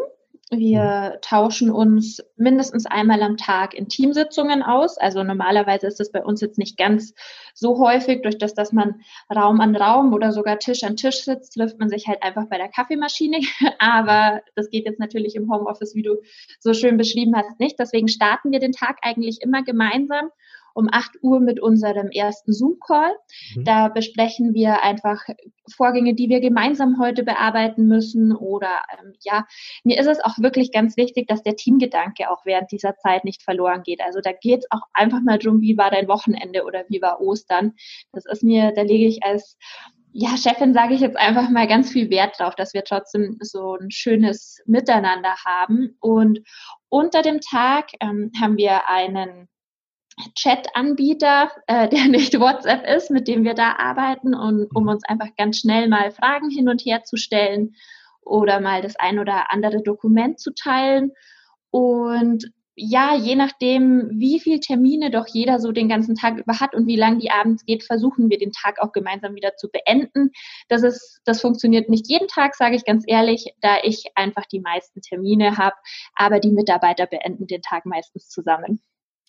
Wir 0.50 1.16
mhm. 1.16 1.22
tauschen 1.22 1.72
uns 1.72 2.24
mindestens 2.38 2.86
einmal 2.86 3.22
am 3.22 3.36
Tag 3.36 3.74
in 3.74 3.90
Teamsitzungen 3.90 4.64
aus. 4.64 4.98
Also 4.98 5.24
normalerweise 5.24 5.88
ist 5.88 6.00
das 6.00 6.14
bei 6.14 6.24
uns 6.24 6.40
jetzt 6.40 6.58
nicht 6.58 6.78
ganz 6.78 7.14
so 7.54 7.80
häufig, 7.80 8.22
durch 8.22 8.38
das, 8.38 8.54
dass 8.54 8.72
man 8.72 9.02
Raum 9.34 9.60
an 9.60 9.76
Raum 9.76 10.14
oder 10.14 10.32
sogar 10.32 10.58
Tisch 10.58 10.86
an 10.86 10.96
Tisch 10.96 11.26
sitzt, 11.26 11.56
trifft 11.56 11.78
man 11.80 11.90
sich 11.90 12.08
halt 12.08 12.24
einfach 12.24 12.46
bei 12.46 12.58
der 12.58 12.70
Kaffeemaschine. 12.70 13.40
Aber 13.80 14.42
das 14.56 14.70
geht 14.70 14.86
jetzt 14.86 15.02
natürlich 15.02 15.36
im 15.36 15.52
Homeoffice, 15.52 15.96
wie 15.96 16.04
du 16.04 16.22
so 16.62 16.74
schön 16.74 16.96
beschrieben 16.96 17.36
hast, 17.36 17.60
nicht. 17.60 17.78
Deswegen 17.78 18.08
starten 18.08 18.54
wir 18.54 18.60
den 18.60 18.72
Tag 18.72 19.00
eigentlich 19.02 19.42
immer 19.42 19.64
gemeinsam 19.64 20.30
um 20.74 20.88
8 20.92 21.22
Uhr 21.22 21.40
mit 21.40 21.60
unserem 21.60 22.10
ersten 22.10 22.54
Zoom-Call. 22.54 23.12
Mhm. 23.56 23.64
Da 23.64 23.88
besprechen 23.90 24.54
wir 24.54 24.84
einfach 24.84 25.24
Vorgänge, 25.76 26.14
die 26.16 26.30
wir 26.30 26.40
gemeinsam 26.40 27.00
heute 27.00 27.24
bearbeiten 27.24 27.88
müssen. 27.88 28.36
Oder 28.36 28.82
ähm, 29.00 29.14
ja, 29.22 29.46
mir 29.84 30.00
ist 30.00 30.08
es 30.08 30.20
auch 30.20 30.38
wirklich 30.40 30.72
ganz 30.72 30.98
wichtig, 30.98 31.28
dass 31.28 31.44
der 31.44 31.56
Teamgedanke 31.56 32.30
auch 32.30 32.46
während 32.46 32.72
dieser 32.72 32.96
Zeit 32.98 33.24
nicht 33.24 33.44
verloren 33.44 33.84
geht. 33.84 34.02
Also 34.02 34.20
da 34.22 34.32
geht 34.32 34.60
es 34.60 34.68
auch 34.72 34.82
einfach 34.94 35.22
mal 35.22 35.38
drum, 35.38 35.62
wie 35.62 35.78
war 35.78 35.92
dein 35.92 36.08
Wochenende 36.08 36.64
oder 36.64 36.84
wie 36.90 37.02
war 37.02 37.22
Ostern. 37.22 37.74
Das 38.12 38.26
ist 38.26 38.44
mir, 38.44 38.72
da 38.76 38.82
lege 38.82 39.08
ich 39.08 39.24
als 39.24 39.58
ja, 40.16 40.38
Chefin 40.38 40.76
sage 40.76 40.94
ich 40.94 41.02
jetzt 41.02 41.18
einfach 41.18 41.50
mal 41.50 41.68
ganz 41.68 41.92
viel 41.92 42.12
Wert 42.12 42.40
drauf, 42.40 42.54
dass 42.54 42.76
wir 42.76 42.84
trotzdem 42.84 43.38
so 43.42 43.76
ein 43.76 43.90
schönes 43.90 44.62
Miteinander 44.68 45.34
haben. 45.44 45.98
Und 46.00 46.40
unter 46.88 47.24
dem 47.24 47.40
Tag 47.42 47.88
ähm, 48.00 48.32
haben 48.40 48.56
wir 48.58 48.88
einen 48.88 49.50
Chat-Anbieter, 50.36 51.52
äh, 51.68 51.90
der 51.90 52.06
nicht 52.06 52.40
WhatsApp 52.40 52.86
ist, 52.88 53.12
mit 53.12 53.28
dem 53.28 53.44
wir 53.44 53.54
da 53.54 53.74
arbeiten, 53.78 54.34
und, 54.36 54.68
um 54.76 54.84
mhm. 54.84 54.90
uns 54.90 55.04
einfach 55.06 55.36
ganz 55.38 55.60
schnell 55.60 55.88
mal 55.88 56.12
Fragen 56.12 56.50
hin 56.50 56.70
und 56.70 56.82
her 56.82 57.04
zu 57.04 57.18
stellen 57.18 57.76
oder 58.22 58.60
mal 58.60 58.82
das 58.82 58.96
ein 58.96 59.20
oder 59.20 59.52
andere 59.52 59.82
Dokument 59.82 60.40
zu 60.40 60.54
teilen. 60.54 61.12
Und 61.72 62.52
ja, 62.76 63.16
je 63.16 63.36
nachdem, 63.36 64.10
wie 64.14 64.40
viel 64.40 64.60
Termine 64.60 65.12
doch 65.12 65.28
jeder 65.28 65.60
so 65.60 65.72
den 65.72 65.90
ganzen 65.90 66.16
Tag 66.16 66.38
über 66.40 66.60
hat 66.60 66.74
und 66.74 66.88
wie 66.88 66.96
lang 66.96 67.20
die 67.20 67.30
abends 67.30 67.66
geht, 67.66 67.84
versuchen 67.84 68.30
wir 68.32 68.40
den 68.40 68.52
Tag 68.52 68.80
auch 68.82 68.92
gemeinsam 68.92 69.36
wieder 69.36 69.56
zu 69.58 69.70
beenden. 69.70 70.32
Das 70.70 70.82
ist, 70.82 71.22
das 71.26 71.42
funktioniert 71.42 71.90
nicht 71.90 72.08
jeden 72.10 72.28
Tag, 72.28 72.56
sage 72.56 72.76
ich 72.76 72.84
ganz 72.84 73.04
ehrlich, 73.06 73.54
da 73.62 73.78
ich 73.84 74.06
einfach 74.16 74.46
die 74.46 74.60
meisten 74.60 75.02
Termine 75.02 75.58
habe, 75.58 75.76
aber 76.16 76.40
die 76.40 76.52
Mitarbeiter 76.52 77.06
beenden 77.06 77.46
den 77.46 77.62
Tag 77.62 77.86
meistens 77.86 78.30
zusammen. 78.30 78.82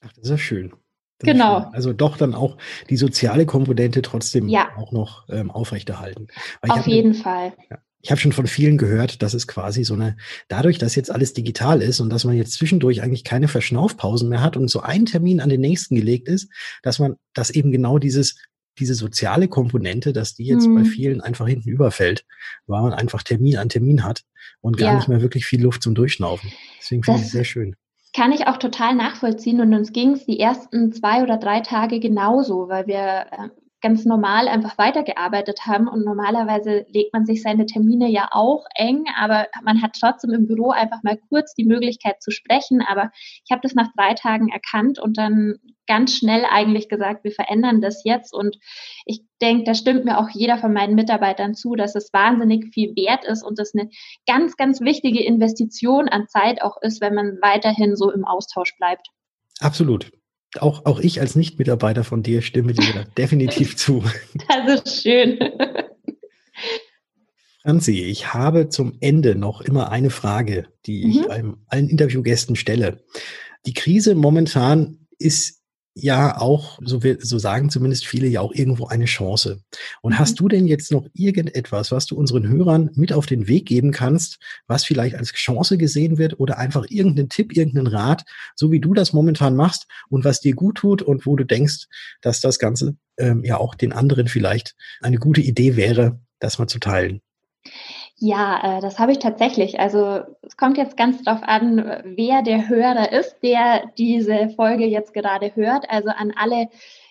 Ach, 0.05 0.13
das 0.13 0.25
ist 0.25 0.31
ja 0.31 0.39
schön. 0.39 0.73
Das 1.19 1.33
genau. 1.33 1.63
Schön. 1.63 1.75
Also 1.75 1.93
doch 1.93 2.17
dann 2.17 2.35
auch 2.35 2.57
die 2.91 2.97
soziale 2.97 3.47
Komponente 3.47 4.03
trotzdem 4.03 4.49
ja. 4.49 4.77
auch 4.77 4.93
noch 4.93 5.29
ähm, 5.29 5.51
aufrechterhalten. 5.51 6.29
Auf 6.63 6.87
jeden 6.87 7.15
Fall. 7.15 7.55
Ja, 7.71 7.79
ich 8.05 8.11
habe 8.11 8.21
schon 8.21 8.33
von 8.33 8.47
vielen 8.47 8.77
gehört, 8.77 9.23
dass 9.23 9.33
es 9.33 9.47
quasi 9.47 9.83
so 9.83 9.95
eine, 9.95 10.19
dadurch, 10.49 10.77
dass 10.77 10.95
jetzt 10.95 11.11
alles 11.11 11.33
digital 11.33 11.81
ist 11.81 12.01
und 12.01 12.11
dass 12.11 12.25
man 12.25 12.37
jetzt 12.37 12.53
zwischendurch 12.53 13.03
eigentlich 13.03 13.25
keine 13.25 13.49
Verschnaufpausen 13.49 14.29
mehr 14.29 14.43
hat 14.43 14.59
und 14.59 14.69
so 14.69 14.81
ein 14.81 15.07
Termin 15.07 15.41
an 15.41 15.49
den 15.49 15.63
nächsten 15.63 15.97
gelegt 15.97 16.29
ist, 16.29 16.51
dass 16.83 16.99
man, 16.99 17.15
dass 17.33 17.49
eben 17.49 17.73
genau 17.73 17.99
dieses, 17.99 18.37
diese 18.79 18.95
soziale 18.95 19.49
Komponente, 19.49 20.13
dass 20.13 20.35
die 20.35 20.45
jetzt 20.45 20.67
mhm. 20.67 20.75
bei 20.75 20.85
vielen 20.85 21.23
einfach 21.23 21.47
hinten 21.47 21.71
überfällt, 21.71 22.27
weil 22.67 22.83
man 22.83 22.93
einfach 22.93 23.23
Termin 23.23 23.57
an 23.57 23.71
Termin 23.71 24.05
hat 24.05 24.25
und 24.61 24.77
gar 24.77 24.91
ja. 24.91 24.97
nicht 24.97 25.09
mehr 25.09 25.23
wirklich 25.23 25.47
viel 25.47 25.63
Luft 25.63 25.83
zum 25.83 25.95
Durchschnaufen. 25.95 26.53
Deswegen 26.79 27.05
finde 27.05 27.21
ich 27.21 27.27
es 27.27 27.33
sehr 27.33 27.45
schön. 27.45 27.75
Kann 28.15 28.33
ich 28.33 28.47
auch 28.47 28.57
total 28.57 28.95
nachvollziehen. 28.95 29.61
Und 29.61 29.75
uns 29.75 29.93
ging 29.93 30.13
es 30.13 30.25
die 30.25 30.41
ersten 30.41 30.93
zwei 30.93 31.23
oder 31.23 31.37
drei 31.37 31.61
Tage 31.61 32.01
genauso, 32.01 32.69
weil 32.69 32.87
wir 32.87 33.27
äh, 33.31 33.49
ganz 33.85 34.07
normal 34.07 34.49
einfach 34.49 34.79
weitergearbeitet 34.79 35.67
haben. 35.67 35.89
Und 35.89 36.07
normalerweise 36.07 36.87
legt 36.89 37.13
man 37.13 37.27
sich 37.27 37.43
seine 37.43 37.67
Termine 37.67 38.09
ja 38.09 38.29
auch 38.31 38.65
eng, 38.75 39.05
aber 39.15 39.47
man 39.63 39.83
hat 39.83 39.95
trotzdem 40.01 40.33
im 40.33 40.47
Büro 40.47 40.71
einfach 40.71 41.03
mal 41.03 41.19
kurz 41.29 41.55
die 41.55 41.67
Möglichkeit 41.67 42.23
zu 42.23 42.31
sprechen. 42.31 42.81
Aber 42.81 43.11
ich 43.45 43.51
habe 43.51 43.61
das 43.63 43.75
nach 43.75 43.89
drei 43.95 44.15
Tagen 44.15 44.49
erkannt 44.49 44.99
und 44.99 45.19
dann 45.19 45.57
ganz 45.87 46.17
schnell 46.17 46.47
eigentlich 46.51 46.89
gesagt, 46.89 47.25
wir 47.25 47.33
verändern 47.33 47.83
das 47.83 48.05
jetzt. 48.05 48.33
Und 48.33 48.57
ich 49.05 49.21
denke, 49.43 49.65
da 49.65 49.75
stimmt 49.75 50.07
mir 50.07 50.19
auch 50.19 50.31
jeder 50.31 50.57
von 50.57 50.73
meinen 50.73 50.95
Mitarbeitern 50.95 51.55
zu, 51.55 51.75
dass 51.75 51.95
es 51.95 52.11
wahnsinnig 52.15 52.73
viel 52.73 52.97
wert 52.97 53.27
ist 53.27 53.43
und 53.45 53.59
das 53.59 53.75
eine 53.75 53.91
ganz, 54.27 54.57
ganz 54.57 54.81
wichtige 54.81 55.23
Investition 55.23 56.09
an 56.09 56.27
Zeit 56.27 56.63
auch 56.63 56.81
ist, 56.81 57.03
wenn 57.03 57.15
man 57.15 57.37
weiterhin 57.43 57.97
so 57.97 58.11
im 58.11 58.25
Austausch 58.25 58.75
bleibt. 58.79 59.09
Absolut 59.61 60.11
auch, 60.61 60.85
auch 60.87 61.01
ich 61.01 61.21
als 61.21 61.37
Nicht-Mitarbeiter 61.37 62.05
von 62.05 62.23
dir 62.23 62.43
stimme 62.43 62.73
dir 62.73 63.07
definitiv 63.17 63.77
zu. 63.77 64.05
Das 64.49 64.83
ist 64.85 65.03
schön. 65.03 65.39
Franzi, 67.63 68.03
ich 68.03 68.35
habe 68.35 68.69
zum 68.69 68.99
Ende 69.01 69.35
noch 69.35 69.63
immer 69.63 69.91
eine 69.91 70.11
Frage, 70.11 70.69
die 70.87 71.09
ich 71.09 71.25
mhm. 71.25 71.31
einem, 71.31 71.57
allen 71.69 71.89
Interviewgästen 71.89 72.57
stelle. 72.57 73.03
Die 73.67 73.73
Krise 73.73 74.15
momentan 74.15 75.07
ist 75.19 75.63
ja 75.95 76.39
auch, 76.39 76.79
so, 76.83 77.03
wir, 77.03 77.19
so 77.21 77.39
sagen 77.39 77.71
zumindest 77.71 78.07
viele, 78.07 78.27
ja 78.27 78.41
auch 78.41 78.53
irgendwo 78.53 78.87
eine 78.87 79.05
Chance. 79.05 79.61
Und 80.03 80.15
mhm. 80.15 80.19
hast 80.19 80.41
du 80.41 80.49
denn 80.49 80.67
jetzt 80.67 80.91
noch 80.91 81.07
irgendetwas, 81.15 81.93
was 81.93 82.07
du 82.07 82.17
unseren 82.17 82.49
Hörern 82.49 82.91
mit 82.95 83.13
auf 83.13 83.27
den 83.27 83.47
Weg 83.47 83.67
geben 83.67 83.93
kannst, 83.93 84.39
was 84.67 84.85
vielleicht 84.85 85.15
als 85.15 85.33
Chance 85.33 85.79
gesehen 85.79 86.19
wird 86.19 86.41
oder 86.41 86.59
einfach 86.59 86.87
irgendeinen 86.89 87.29
Tipp, 87.29 87.57
irgendeinen 87.57 87.87
Rat, 87.87 88.25
so 88.57 88.73
wie 88.73 88.81
du 88.81 88.93
das 88.93 89.13
momentan 89.13 89.55
machst 89.55 89.87
und 90.09 90.25
was 90.25 90.41
dir 90.41 90.55
gut 90.55 90.79
tut 90.79 91.01
und 91.01 91.27
wo 91.27 91.37
du 91.37 91.45
denkst, 91.45 91.87
dass 92.21 92.41
das 92.41 92.59
Ganze 92.59 92.97
ähm, 93.17 93.45
ja 93.45 93.59
auch 93.59 93.75
den 93.77 93.93
anderen 93.93 94.27
vielleicht 94.27 94.75
eine 95.01 95.19
gute 95.19 95.41
Idee 95.41 95.77
wäre, 95.77 96.21
das 96.41 96.59
mal 96.59 96.67
zu 96.67 96.81
teilen? 96.81 97.21
Ja, 98.27 98.79
äh, 98.79 98.81
das 98.81 98.99
habe 98.99 99.13
ich 99.13 99.19
tatsächlich. 99.19 99.79
Also 99.81 100.23
es 100.41 100.57
kommt 100.57 100.79
jetzt 100.79 100.97
ganz 100.97 101.23
darauf 101.23 101.43
an, 101.43 101.77
wer 102.17 102.41
der 102.41 102.71
Hörer 102.71 103.13
ist, 103.13 103.37
der 103.43 103.91
diese 103.99 104.49
Folge 104.57 104.87
jetzt 104.87 105.13
gerade 105.13 105.55
hört. 105.55 105.91
Also 105.91 106.09
an 106.09 106.33
alle 106.35 106.69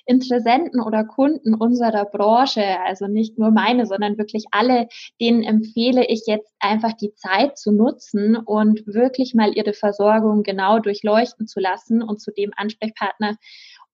Interessenten 0.07 0.81
oder 0.81 1.03
Kunden 1.05 1.53
unserer 1.53 2.05
Branche, 2.05 2.63
also 2.83 3.05
nicht 3.05 3.37
nur 3.37 3.51
meine, 3.51 3.85
sondern 3.85 4.17
wirklich 4.17 4.45
alle, 4.49 4.87
denen 5.21 5.43
empfehle 5.43 6.03
ich 6.07 6.23
jetzt 6.25 6.51
einfach 6.59 6.93
die 6.93 7.13
Zeit 7.13 7.59
zu 7.59 7.71
nutzen 7.71 8.35
und 8.35 8.81
wirklich 8.87 9.35
mal 9.35 9.55
ihre 9.55 9.73
Versorgung 9.73 10.41
genau 10.41 10.79
durchleuchten 10.79 11.45
zu 11.45 11.59
lassen 11.59 12.01
und 12.01 12.21
zu 12.21 12.31
dem 12.31 12.51
Ansprechpartner 12.57 13.35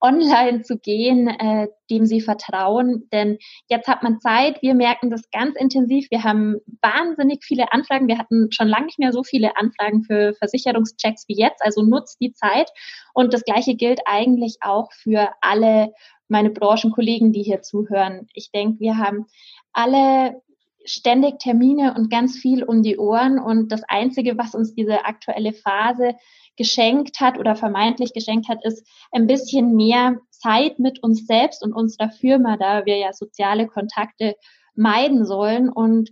online 0.02 0.62
zu 0.62 0.78
gehen, 0.78 1.28
äh, 1.28 1.68
dem 1.90 2.06
sie 2.06 2.22
vertrauen. 2.22 3.08
Denn 3.12 3.38
jetzt 3.68 3.88
hat 3.88 4.04
man 4.04 4.20
Zeit. 4.20 4.62
Wir 4.62 4.76
merken 4.76 5.10
das 5.10 5.30
ganz 5.32 5.56
intensiv. 5.56 6.08
Wir 6.10 6.24
haben 6.24 6.58
wahnsinnig 6.82 7.44
viele 7.44 7.72
Anfragen. 7.72 8.08
Wir 8.08 8.18
hatten 8.18 8.52
schon 8.52 8.68
lange 8.68 8.86
nicht 8.86 9.00
mehr 9.00 9.12
so 9.12 9.24
viele 9.24 9.58
Anfragen 9.58 10.04
für 10.04 10.34
Versicherungschecks 10.36 11.26
wie 11.28 11.38
jetzt. 11.38 11.62
Also 11.64 11.82
nutzt 11.82 12.20
die 12.22 12.34
Zeit. 12.34 12.70
Und 13.14 13.34
das 13.34 13.44
Gleiche 13.44 13.76
gilt 13.76 14.02
eigentlich 14.06 14.58
auch 14.62 14.92
für 14.94 15.30
alle 15.42 15.94
meine 16.28 16.52
Branchenkollegen, 16.52 17.34
die 17.34 17.44
hier 17.44 17.62
zuhören. 17.62 18.28
Ich 18.34 18.52
denke, 18.52 18.80
wir 18.80 18.98
haben 18.98 19.26
alle 19.74 20.42
ständig 20.86 21.40
Termine 21.40 21.94
und 21.96 22.10
ganz 22.10 22.38
viel 22.38 22.64
um 22.64 22.84
die 22.84 22.98
Ohren. 22.98 23.40
Und 23.40 23.72
das 23.72 23.84
Einzige, 23.88 24.38
was 24.38 24.56
uns 24.56 24.74
diese 24.74 25.06
aktuelle 25.06 25.54
Phase 25.54 26.16
geschenkt 26.60 27.22
hat 27.22 27.40
oder 27.40 27.56
vermeintlich 27.56 28.14
geschenkt 28.14 28.50
hat, 28.50 28.60
ist 28.64 28.86
ein 29.12 29.26
bisschen 29.26 29.76
mehr 29.76 30.18
Zeit 30.30 30.78
mit 30.78 31.02
uns 31.02 31.26
selbst 31.26 31.64
und 31.64 31.74
unserer 31.74 32.12
Firma, 32.12 32.58
da 32.58 32.86
wir 32.86 32.98
ja 32.98 33.14
soziale 33.14 33.66
Kontakte 33.66 34.36
meiden 34.76 35.26
sollen. 35.26 35.70
Und 35.70 36.12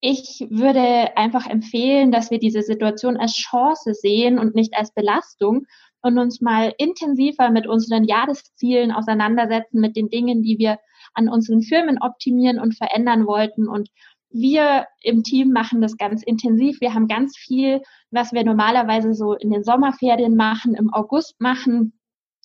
ich 0.00 0.46
würde 0.50 1.16
einfach 1.16 1.46
empfehlen, 1.46 2.12
dass 2.12 2.30
wir 2.30 2.38
diese 2.38 2.62
Situation 2.62 3.16
als 3.16 3.32
Chance 3.32 3.94
sehen 3.94 4.38
und 4.38 4.54
nicht 4.54 4.76
als 4.76 4.92
Belastung 4.92 5.66
und 6.02 6.18
uns 6.18 6.42
mal 6.42 6.74
intensiver 6.76 7.50
mit 7.50 7.66
unseren 7.66 8.04
Jahreszielen 8.04 8.92
auseinandersetzen, 8.92 9.80
mit 9.80 9.96
den 9.96 10.10
Dingen, 10.10 10.42
die 10.42 10.58
wir 10.58 10.78
an 11.14 11.30
unseren 11.30 11.62
Firmen 11.62 11.98
optimieren 12.02 12.58
und 12.60 12.76
verändern 12.76 13.26
wollten 13.26 13.68
und 13.68 13.88
wir 14.32 14.86
im 15.00 15.22
Team 15.22 15.52
machen 15.52 15.80
das 15.80 15.96
ganz 15.96 16.22
intensiv. 16.22 16.80
Wir 16.80 16.94
haben 16.94 17.08
ganz 17.08 17.36
viel, 17.36 17.82
was 18.10 18.32
wir 18.32 18.44
normalerweise 18.44 19.14
so 19.14 19.34
in 19.34 19.50
den 19.50 19.64
Sommerferien 19.64 20.36
machen, 20.36 20.74
im 20.74 20.92
August 20.92 21.40
machen. 21.40 21.98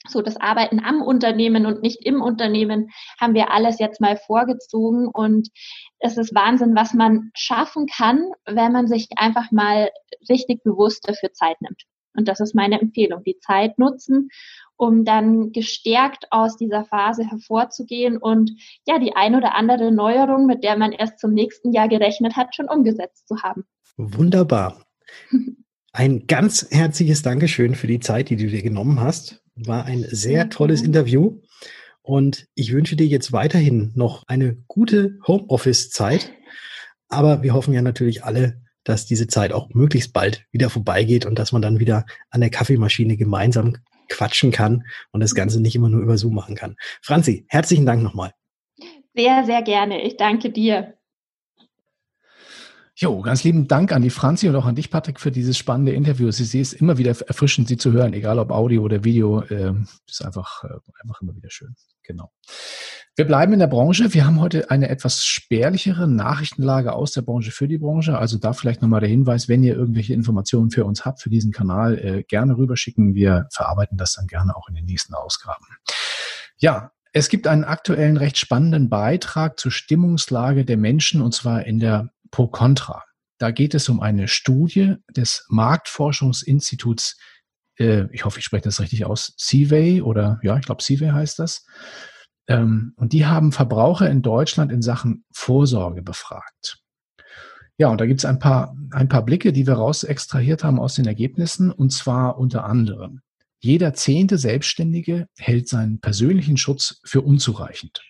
So 0.08 0.22
das 0.22 0.38
Arbeiten 0.38 0.80
am 0.84 1.02
Unternehmen 1.02 1.66
und 1.66 1.82
nicht 1.82 2.06
im 2.06 2.22
Unternehmen 2.22 2.90
haben 3.20 3.34
wir 3.34 3.52
alles 3.52 3.80
jetzt 3.80 4.00
mal 4.00 4.16
vorgezogen 4.16 5.08
und 5.08 5.50
es 6.00 6.18
ist 6.18 6.34
Wahnsinn, 6.34 6.76
was 6.76 6.94
man 6.94 7.32
schaffen 7.36 7.88
kann, 7.88 8.32
wenn 8.46 8.72
man 8.72 8.88
sich 8.88 9.10
einfach 9.18 9.52
mal 9.52 9.90
richtig 10.30 10.64
bewusst 10.64 11.10
dafür 11.10 11.34
Zeit 11.34 11.60
nimmt. 11.62 11.84
Und 12.16 12.28
das 12.28 12.40
ist 12.40 12.56
meine 12.56 12.80
Empfehlung, 12.80 13.24
die 13.24 13.38
Zeit 13.40 13.78
nutzen 13.78 14.30
um 14.78 15.04
dann 15.04 15.52
gestärkt 15.52 16.28
aus 16.32 16.56
dieser 16.56 16.86
Phase 16.86 17.28
hervorzugehen 17.30 18.18
und 18.18 18.52
ja, 18.86 19.00
die 19.00 19.16
ein 19.16 19.36
oder 19.36 19.56
andere 19.56 19.92
Neuerung, 19.92 20.46
mit 20.46 20.64
der 20.64 20.78
man 20.78 20.92
erst 20.92 21.20
zum 21.20 21.34
nächsten 21.34 21.74
Jahr 21.74 21.90
gerechnet 21.90 22.36
hat, 22.36 22.56
schon 22.56 22.70
umgesetzt 22.70 23.28
zu 23.28 23.42
haben. 23.42 23.66
Wunderbar. 23.98 24.86
Ein 25.94 26.28
ganz 26.28 26.68
herzliches 26.70 27.24
Dankeschön 27.24 27.74
für 27.74 27.88
die 27.88 28.00
Zeit, 28.00 28.30
die 28.30 28.36
du 28.36 28.46
dir 28.46 28.62
genommen 28.62 29.00
hast. 29.00 29.42
War 29.56 29.86
ein 29.86 30.06
sehr 30.08 30.52
tolles 30.52 30.84
Interview. 30.84 31.42
Und 32.04 32.46
ich 32.54 32.72
wünsche 32.72 32.96
dir 32.96 33.08
jetzt 33.08 33.32
weiterhin 33.32 33.94
noch 33.96 34.24
eine 34.28 34.58
gute 34.68 35.18
Homeoffice-Zeit. 35.26 36.34
Aber 37.08 37.42
wir 37.42 37.56
hoffen 37.56 37.74
ja 37.74 37.82
natürlich 37.82 38.24
alle, 38.24 38.62
dass 38.84 39.08
diese 39.08 39.26
Zeit 39.26 39.52
auch 39.52 39.70
möglichst 39.74 40.14
bald 40.14 40.46
wieder 40.52 40.70
vorbeigeht 40.70 41.26
und 41.26 41.40
dass 41.40 41.52
man 41.52 41.64
dann 41.64 41.80
wieder 41.80 42.06
an 42.30 42.42
der 42.42 42.52
Kaffeemaschine 42.52 43.18
gemeinsam 43.18 43.78
quatschen 44.10 44.52
kann 44.52 44.86
und 45.12 45.22
das 45.22 45.36
Ganze 45.36 45.62
nicht 45.62 45.76
immer 45.76 45.90
nur 45.90 46.02
über 46.02 46.18
Zoom 46.18 46.36
machen 46.36 46.56
kann. 46.56 46.76
Franzi, 47.02 47.46
herzlichen 47.50 47.86
Dank 47.86 48.04
nochmal. 48.04 48.34
Sehr, 49.16 49.46
sehr 49.46 49.62
gerne. 49.64 50.04
Ich 50.04 50.18
danke 50.18 50.52
dir. 50.52 50.97
Jo, 53.00 53.22
ganz 53.22 53.44
lieben 53.44 53.68
Dank 53.68 53.92
an 53.92 54.02
die 54.02 54.10
Franzi 54.10 54.50
und 54.50 54.56
auch 54.56 54.66
an 54.66 54.74
dich, 54.74 54.90
Patrick, 54.90 55.20
für 55.20 55.30
dieses 55.30 55.56
spannende 55.56 55.92
Interview. 55.92 56.32
Sie, 56.32 56.46
sie 56.46 56.60
ist 56.60 56.74
immer 56.74 56.98
wieder 56.98 57.12
erfrischend, 57.28 57.68
sie 57.68 57.78
zu 57.78 57.92
hören, 57.92 58.12
egal 58.14 58.40
ob 58.40 58.50
Audio 58.50 58.82
oder 58.82 59.04
Video. 59.04 59.42
Äh, 59.42 59.76
ist 60.08 60.26
einfach, 60.26 60.64
äh, 60.64 60.70
einfach 61.04 61.22
immer 61.22 61.36
wieder 61.36 61.52
schön. 61.52 61.76
Genau. 62.02 62.32
Wir 63.16 63.26
bleiben 63.26 63.54
in 63.54 63.60
der 63.60 63.68
Branche. 63.68 64.16
Wir 64.16 64.26
haben 64.26 64.42
heute 64.42 64.72
eine 64.72 64.90
etwas 64.90 65.24
spärlichere 65.24 66.08
Nachrichtenlage 66.08 66.92
aus 66.92 67.12
der 67.12 67.22
Branche 67.22 67.52
für 67.52 67.68
die 67.68 67.78
Branche. 67.78 68.18
Also 68.18 68.40
da 68.40 68.54
vielleicht 68.54 68.82
nochmal 68.82 69.02
der 69.02 69.10
Hinweis, 69.10 69.48
wenn 69.48 69.62
ihr 69.62 69.76
irgendwelche 69.76 70.16
Informationen 70.16 70.72
für 70.72 70.84
uns 70.84 71.06
habt, 71.06 71.22
für 71.22 71.30
diesen 71.30 71.52
Kanal, 71.52 72.00
äh, 72.00 72.24
gerne 72.24 72.58
rüberschicken. 72.58 73.14
Wir 73.14 73.46
verarbeiten 73.52 74.00
das 74.00 74.14
dann 74.14 74.26
gerne 74.26 74.56
auch 74.56 74.70
in 74.70 74.74
den 74.74 74.86
nächsten 74.86 75.14
Ausgaben. 75.14 75.66
Ja, 76.58 76.94
es 77.14 77.30
gibt 77.30 77.48
einen 77.48 77.64
aktuellen 77.64 78.18
recht 78.18 78.38
spannenden 78.38 78.90
Beitrag 78.90 79.60
zur 79.60 79.72
Stimmungslage 79.72 80.66
der 80.66 80.78
Menschen 80.78 81.22
und 81.22 81.34
zwar 81.34 81.66
in 81.66 81.80
der 81.80 82.12
Pro 82.32 82.48
Contra. 82.48 83.04
Da 83.40 83.52
geht 83.52 83.74
es 83.76 83.88
um 83.90 84.00
eine 84.00 84.28
Studie 84.28 84.96
des 85.16 85.46
Marktforschungsinstituts, 85.50 87.18
äh, 87.78 88.06
ich 88.12 88.26
hoffe, 88.26 88.40
ich 88.40 88.46
spreche 88.46 88.64
das 88.64 88.80
richtig 88.80 89.06
aus, 89.06 89.34
Seaway 89.38 90.02
oder 90.02 90.40
ja, 90.42 90.58
ich 90.58 90.66
glaube, 90.66 90.82
Seaway 90.82 91.12
heißt 91.12 91.40
das. 91.40 91.66
Ähm, 92.48 92.94
und 92.96 93.14
die 93.14 93.26
haben 93.26 93.52
Verbraucher 93.52 94.10
in 94.10 94.22
Deutschland 94.22 94.72
in 94.72 94.82
Sachen 94.82 95.26
Vorsorge 95.32 96.02
befragt. 96.02 96.80
Ja, 97.78 97.90
und 97.90 98.02
da 98.02 98.08
gibt 98.08 98.22
es 98.22 98.26
ein 98.26 98.40
paar, 98.40 98.76
ein 98.92 99.08
paar 99.08 99.24
Blicke, 99.24 99.54
die 99.54 99.68
wir 99.68 99.76
raus 99.76 100.04
extrahiert 100.04 100.64
haben 100.64 100.80
aus 100.80 100.96
den 100.96 101.06
Ergebnissen, 101.06 101.72
und 101.72 101.92
zwar 101.92 102.40
unter 102.40 102.66
anderem. 102.66 103.22
Jeder 103.60 103.94
zehnte 103.94 104.38
Selbstständige 104.38 105.28
hält 105.38 105.68
seinen 105.68 106.00
persönlichen 106.00 106.58
Schutz 106.58 107.02
für 107.04 107.22
unzureichend. 107.22 108.02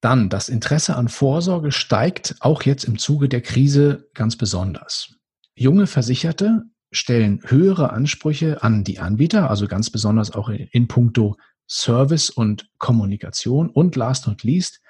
Dann, 0.00 0.28
das 0.28 0.48
Interesse 0.48 0.96
an 0.96 1.08
Vorsorge 1.08 1.72
steigt 1.72 2.36
auch 2.40 2.62
jetzt 2.62 2.84
im 2.84 2.98
Zuge 2.98 3.28
der 3.28 3.40
Krise 3.40 4.08
ganz 4.14 4.36
besonders. 4.36 5.14
Junge 5.54 5.86
Versicherte 5.86 6.64
stellen 6.92 7.40
höhere 7.44 7.90
Ansprüche 7.92 8.62
an 8.62 8.84
die 8.84 8.98
Anbieter, 8.98 9.50
also 9.50 9.66
ganz 9.66 9.90
besonders 9.90 10.32
auch 10.32 10.48
in, 10.48 10.68
in 10.70 10.88
puncto 10.88 11.36
Service 11.68 12.30
und 12.30 12.68
Kommunikation. 12.78 13.70
Und 13.70 13.96
last 13.96 14.26
not 14.26 14.42
least, 14.42 14.80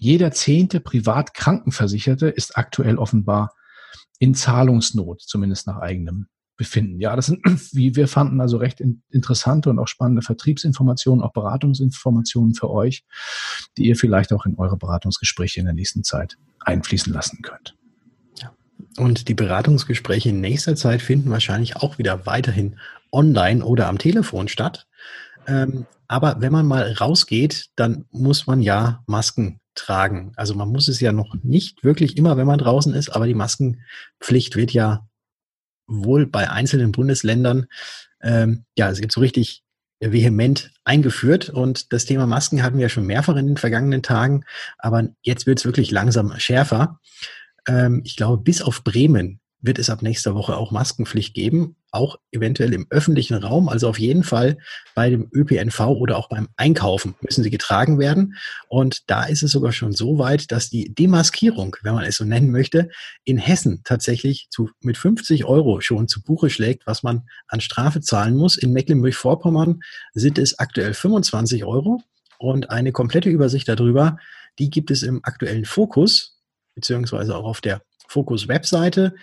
jeder 0.00 0.32
zehnte 0.32 0.80
Privatkrankenversicherte 0.80 2.28
ist 2.28 2.56
aktuell 2.56 2.98
offenbar 2.98 3.54
in 4.18 4.34
Zahlungsnot, 4.34 5.22
zumindest 5.22 5.66
nach 5.66 5.78
eigenem 5.78 6.26
befinden. 6.56 7.00
Ja, 7.00 7.16
das 7.16 7.26
sind, 7.26 7.40
wie 7.72 7.96
wir 7.96 8.08
fanden, 8.08 8.40
also 8.40 8.56
recht 8.56 8.80
interessante 9.10 9.70
und 9.70 9.78
auch 9.78 9.88
spannende 9.88 10.22
Vertriebsinformationen, 10.22 11.24
auch 11.24 11.32
Beratungsinformationen 11.32 12.54
für 12.54 12.70
euch, 12.70 13.04
die 13.76 13.86
ihr 13.86 13.96
vielleicht 13.96 14.32
auch 14.32 14.46
in 14.46 14.56
eure 14.56 14.76
Beratungsgespräche 14.76 15.60
in 15.60 15.66
der 15.66 15.74
nächsten 15.74 16.04
Zeit 16.04 16.36
einfließen 16.60 17.12
lassen 17.12 17.42
könnt. 17.42 17.74
Und 18.96 19.28
die 19.28 19.34
Beratungsgespräche 19.34 20.28
in 20.28 20.40
nächster 20.40 20.76
Zeit 20.76 21.02
finden 21.02 21.30
wahrscheinlich 21.30 21.76
auch 21.76 21.98
wieder 21.98 22.26
weiterhin 22.26 22.78
online 23.10 23.64
oder 23.64 23.88
am 23.88 23.98
Telefon 23.98 24.48
statt. 24.48 24.86
Ähm, 25.46 25.86
aber 26.06 26.36
wenn 26.40 26.52
man 26.52 26.66
mal 26.66 26.92
rausgeht, 26.92 27.70
dann 27.76 28.04
muss 28.10 28.46
man 28.46 28.60
ja 28.60 29.02
Masken 29.06 29.58
tragen. 29.74 30.32
Also 30.36 30.54
man 30.54 30.68
muss 30.68 30.88
es 30.88 31.00
ja 31.00 31.12
noch 31.12 31.34
nicht 31.42 31.82
wirklich 31.82 32.16
immer, 32.16 32.36
wenn 32.36 32.46
man 32.46 32.58
draußen 32.58 32.94
ist, 32.94 33.10
aber 33.10 33.26
die 33.26 33.34
Maskenpflicht 33.34 34.54
wird 34.54 34.72
ja 34.72 35.08
wohl 35.86 36.26
bei 36.26 36.50
einzelnen 36.50 36.92
Bundesländern 36.92 37.66
ähm, 38.22 38.64
ja 38.76 38.90
es 38.90 39.00
so 39.12 39.20
richtig 39.20 39.64
vehement 40.00 40.72
eingeführt. 40.84 41.50
Und 41.50 41.92
das 41.92 42.04
Thema 42.04 42.26
Masken 42.26 42.62
hatten 42.62 42.78
wir 42.78 42.88
schon 42.88 43.06
mehrfach 43.06 43.36
in 43.36 43.46
den 43.46 43.56
vergangenen 43.56 44.02
Tagen, 44.02 44.44
aber 44.78 45.08
jetzt 45.22 45.46
wird 45.46 45.58
es 45.58 45.64
wirklich 45.64 45.90
langsam 45.90 46.32
schärfer. 46.38 47.00
Ähm, 47.66 48.02
ich 48.04 48.16
glaube, 48.16 48.42
bis 48.42 48.62
auf 48.62 48.84
Bremen 48.84 49.40
wird 49.60 49.78
es 49.78 49.90
ab 49.90 50.02
nächster 50.02 50.34
Woche 50.34 50.56
auch 50.56 50.72
Maskenpflicht 50.72 51.34
geben, 51.34 51.76
auch 51.94 52.16
eventuell 52.32 52.72
im 52.74 52.86
öffentlichen 52.90 53.34
Raum. 53.34 53.68
Also 53.68 53.88
auf 53.88 53.98
jeden 53.98 54.24
Fall 54.24 54.58
bei 54.94 55.10
dem 55.10 55.28
ÖPNV 55.32 55.80
oder 55.80 56.18
auch 56.18 56.28
beim 56.28 56.48
Einkaufen 56.56 57.14
müssen 57.20 57.42
sie 57.42 57.50
getragen 57.50 57.98
werden. 57.98 58.36
Und 58.68 59.02
da 59.06 59.24
ist 59.24 59.42
es 59.42 59.52
sogar 59.52 59.72
schon 59.72 59.92
so 59.92 60.18
weit, 60.18 60.50
dass 60.52 60.70
die 60.70 60.94
Demaskierung, 60.94 61.76
wenn 61.82 61.94
man 61.94 62.04
es 62.04 62.16
so 62.16 62.24
nennen 62.24 62.50
möchte, 62.50 62.90
in 63.24 63.38
Hessen 63.38 63.82
tatsächlich 63.84 64.48
zu, 64.50 64.70
mit 64.80 64.96
50 64.96 65.44
Euro 65.44 65.80
schon 65.80 66.08
zu 66.08 66.22
Buche 66.22 66.50
schlägt, 66.50 66.86
was 66.86 67.02
man 67.02 67.22
an 67.48 67.60
Strafe 67.60 68.00
zahlen 68.00 68.36
muss. 68.36 68.56
In 68.56 68.72
Mecklenburg-Vorpommern 68.72 69.80
sind 70.12 70.38
es 70.38 70.58
aktuell 70.58 70.94
25 70.94 71.64
Euro. 71.64 72.02
Und 72.38 72.70
eine 72.70 72.92
komplette 72.92 73.30
Übersicht 73.30 73.68
darüber, 73.68 74.18
die 74.58 74.70
gibt 74.70 74.90
es 74.90 75.02
im 75.02 75.20
aktuellen 75.22 75.64
Fokus, 75.64 76.40
beziehungsweise 76.74 77.36
auch 77.36 77.44
auf 77.44 77.60
der 77.60 77.82
Fokus-Webseite. 78.08 79.14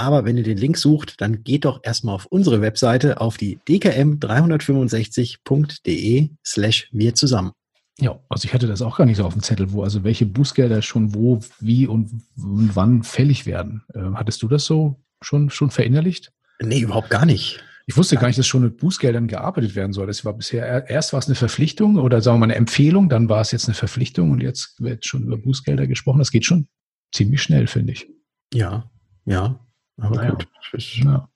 Aber 0.00 0.24
wenn 0.24 0.38
ihr 0.38 0.42
den 0.42 0.56
Link 0.56 0.78
sucht, 0.78 1.20
dann 1.20 1.44
geht 1.44 1.66
doch 1.66 1.80
erstmal 1.82 2.14
auf 2.14 2.24
unsere 2.24 2.62
Webseite 2.62 3.20
auf 3.20 3.36
die 3.36 3.58
dkm365.de 3.68 6.30
slash 6.42 6.88
wir 6.90 7.14
zusammen. 7.14 7.52
Ja, 7.98 8.18
also 8.30 8.46
ich 8.46 8.54
hatte 8.54 8.66
das 8.66 8.80
auch 8.80 8.96
gar 8.96 9.04
nicht 9.04 9.18
so 9.18 9.26
auf 9.26 9.34
dem 9.34 9.42
Zettel, 9.42 9.72
wo 9.72 9.82
also 9.82 10.02
welche 10.02 10.24
Bußgelder 10.24 10.80
schon 10.80 11.14
wo, 11.14 11.40
wie 11.58 11.86
und 11.86 12.22
wann 12.34 13.02
fällig 13.02 13.44
werden. 13.44 13.82
Äh, 13.92 14.00
hattest 14.14 14.42
du 14.42 14.48
das 14.48 14.64
so 14.64 15.02
schon, 15.20 15.50
schon 15.50 15.70
verinnerlicht? 15.70 16.32
Nee, 16.62 16.80
überhaupt 16.80 17.10
gar 17.10 17.26
nicht. 17.26 17.62
Ich 17.84 17.98
wusste 17.98 18.16
gar 18.16 18.28
nicht, 18.28 18.38
dass 18.38 18.46
schon 18.46 18.62
mit 18.62 18.78
Bußgeldern 18.78 19.28
gearbeitet 19.28 19.74
werden 19.74 19.92
soll. 19.92 20.06
Das 20.06 20.24
war 20.24 20.32
bisher, 20.32 20.88
erst 20.88 21.12
war 21.12 21.18
es 21.18 21.26
eine 21.26 21.34
Verpflichtung 21.34 21.98
oder 21.98 22.22
sagen 22.22 22.36
wir 22.36 22.40
mal 22.40 22.46
eine 22.46 22.54
Empfehlung, 22.54 23.10
dann 23.10 23.28
war 23.28 23.42
es 23.42 23.52
jetzt 23.52 23.68
eine 23.68 23.74
Verpflichtung 23.74 24.30
und 24.30 24.42
jetzt 24.42 24.80
wird 24.80 25.04
schon 25.04 25.24
über 25.24 25.36
Bußgelder 25.36 25.86
gesprochen. 25.86 26.20
Das 26.20 26.30
geht 26.30 26.46
schon 26.46 26.68
ziemlich 27.12 27.42
schnell, 27.42 27.66
finde 27.66 27.92
ich. 27.92 28.08
Ja, 28.54 28.90
ja. 29.26 29.60
Aber 30.00 30.16
naja. 30.16 30.30
gut, 30.30 30.48
ist, 30.72 30.96
ja. 30.96 31.28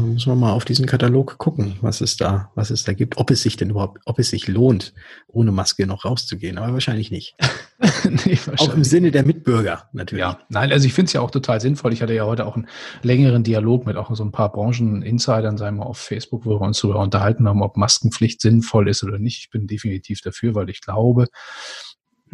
muss 0.00 0.26
man 0.26 0.38
mal 0.38 0.52
auf 0.52 0.64
diesen 0.64 0.86
Katalog 0.86 1.38
gucken, 1.38 1.76
was 1.80 2.00
es 2.00 2.16
da, 2.16 2.50
was 2.54 2.70
es 2.70 2.84
da 2.84 2.92
gibt, 2.92 3.16
ob 3.16 3.30
es 3.30 3.42
sich 3.42 3.56
denn 3.56 3.70
überhaupt, 3.70 4.00
ob 4.04 4.18
es 4.18 4.30
sich 4.30 4.46
lohnt, 4.46 4.94
ohne 5.26 5.52
Maske 5.52 5.86
noch 5.86 6.04
rauszugehen. 6.04 6.58
Aber 6.58 6.74
wahrscheinlich 6.74 7.10
nicht. 7.10 7.34
nee, 8.04 8.38
wahrscheinlich. 8.44 8.60
Auch 8.60 8.74
im 8.74 8.84
Sinne 8.84 9.10
der 9.10 9.24
Mitbürger 9.24 9.88
natürlich. 9.92 10.20
Ja, 10.20 10.40
nein, 10.48 10.70
also 10.72 10.86
ich 10.86 10.92
finde 10.92 11.06
es 11.08 11.12
ja 11.12 11.20
auch 11.20 11.30
total 11.30 11.60
sinnvoll. 11.60 11.92
Ich 11.92 12.02
hatte 12.02 12.14
ja 12.14 12.24
heute 12.24 12.46
auch 12.46 12.56
einen 12.56 12.68
längeren 13.02 13.42
Dialog 13.42 13.86
mit 13.86 13.96
auch 13.96 14.14
so 14.14 14.24
ein 14.24 14.32
paar 14.32 14.52
Branchen-Insidern, 14.52 15.58
sagen 15.58 15.78
wir 15.78 15.86
auf 15.86 15.98
Facebook, 15.98 16.44
wo 16.44 16.60
wir 16.60 16.66
uns 16.66 16.80
darüber 16.80 17.00
unterhalten 17.00 17.48
haben, 17.48 17.62
ob 17.62 17.76
Maskenpflicht 17.76 18.40
sinnvoll 18.40 18.88
ist 18.88 19.02
oder 19.02 19.18
nicht. 19.18 19.38
Ich 19.40 19.50
bin 19.50 19.66
definitiv 19.66 20.20
dafür, 20.20 20.54
weil 20.54 20.70
ich 20.70 20.80
glaube, 20.80 21.28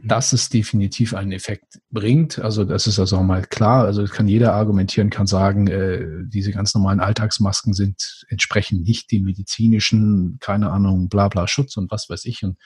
dass 0.03 0.33
es 0.33 0.49
definitiv 0.49 1.15
einen 1.15 1.33
Effekt 1.33 1.81
bringt. 1.91 2.39
Also 2.39 2.65
das 2.65 2.87
ist 2.87 2.99
also 2.99 3.19
auch 3.19 3.23
mal 3.23 3.43
klar. 3.43 3.85
Also 3.85 4.05
kann 4.05 4.29
jeder 4.29 4.53
argumentieren, 4.53 5.11
kann 5.11 5.27
sagen, 5.27 5.67
äh, 5.67 6.07
diese 6.27 6.53
ganz 6.53 6.75
normalen 6.75 7.01
Alltagsmasken 7.01 7.75
sind 7.75 8.25
entsprechend 8.29 8.85
nicht 8.85 9.11
die 9.11 9.21
medizinischen, 9.21 10.39
keine 10.41 10.71
Ahnung, 10.71 11.09
bla 11.09 11.29
bla 11.29 11.47
Schutz 11.47 11.77
und 11.77 11.91
was 11.91 12.09
weiß 12.09 12.25
ich. 12.25 12.43
Und 12.43 12.59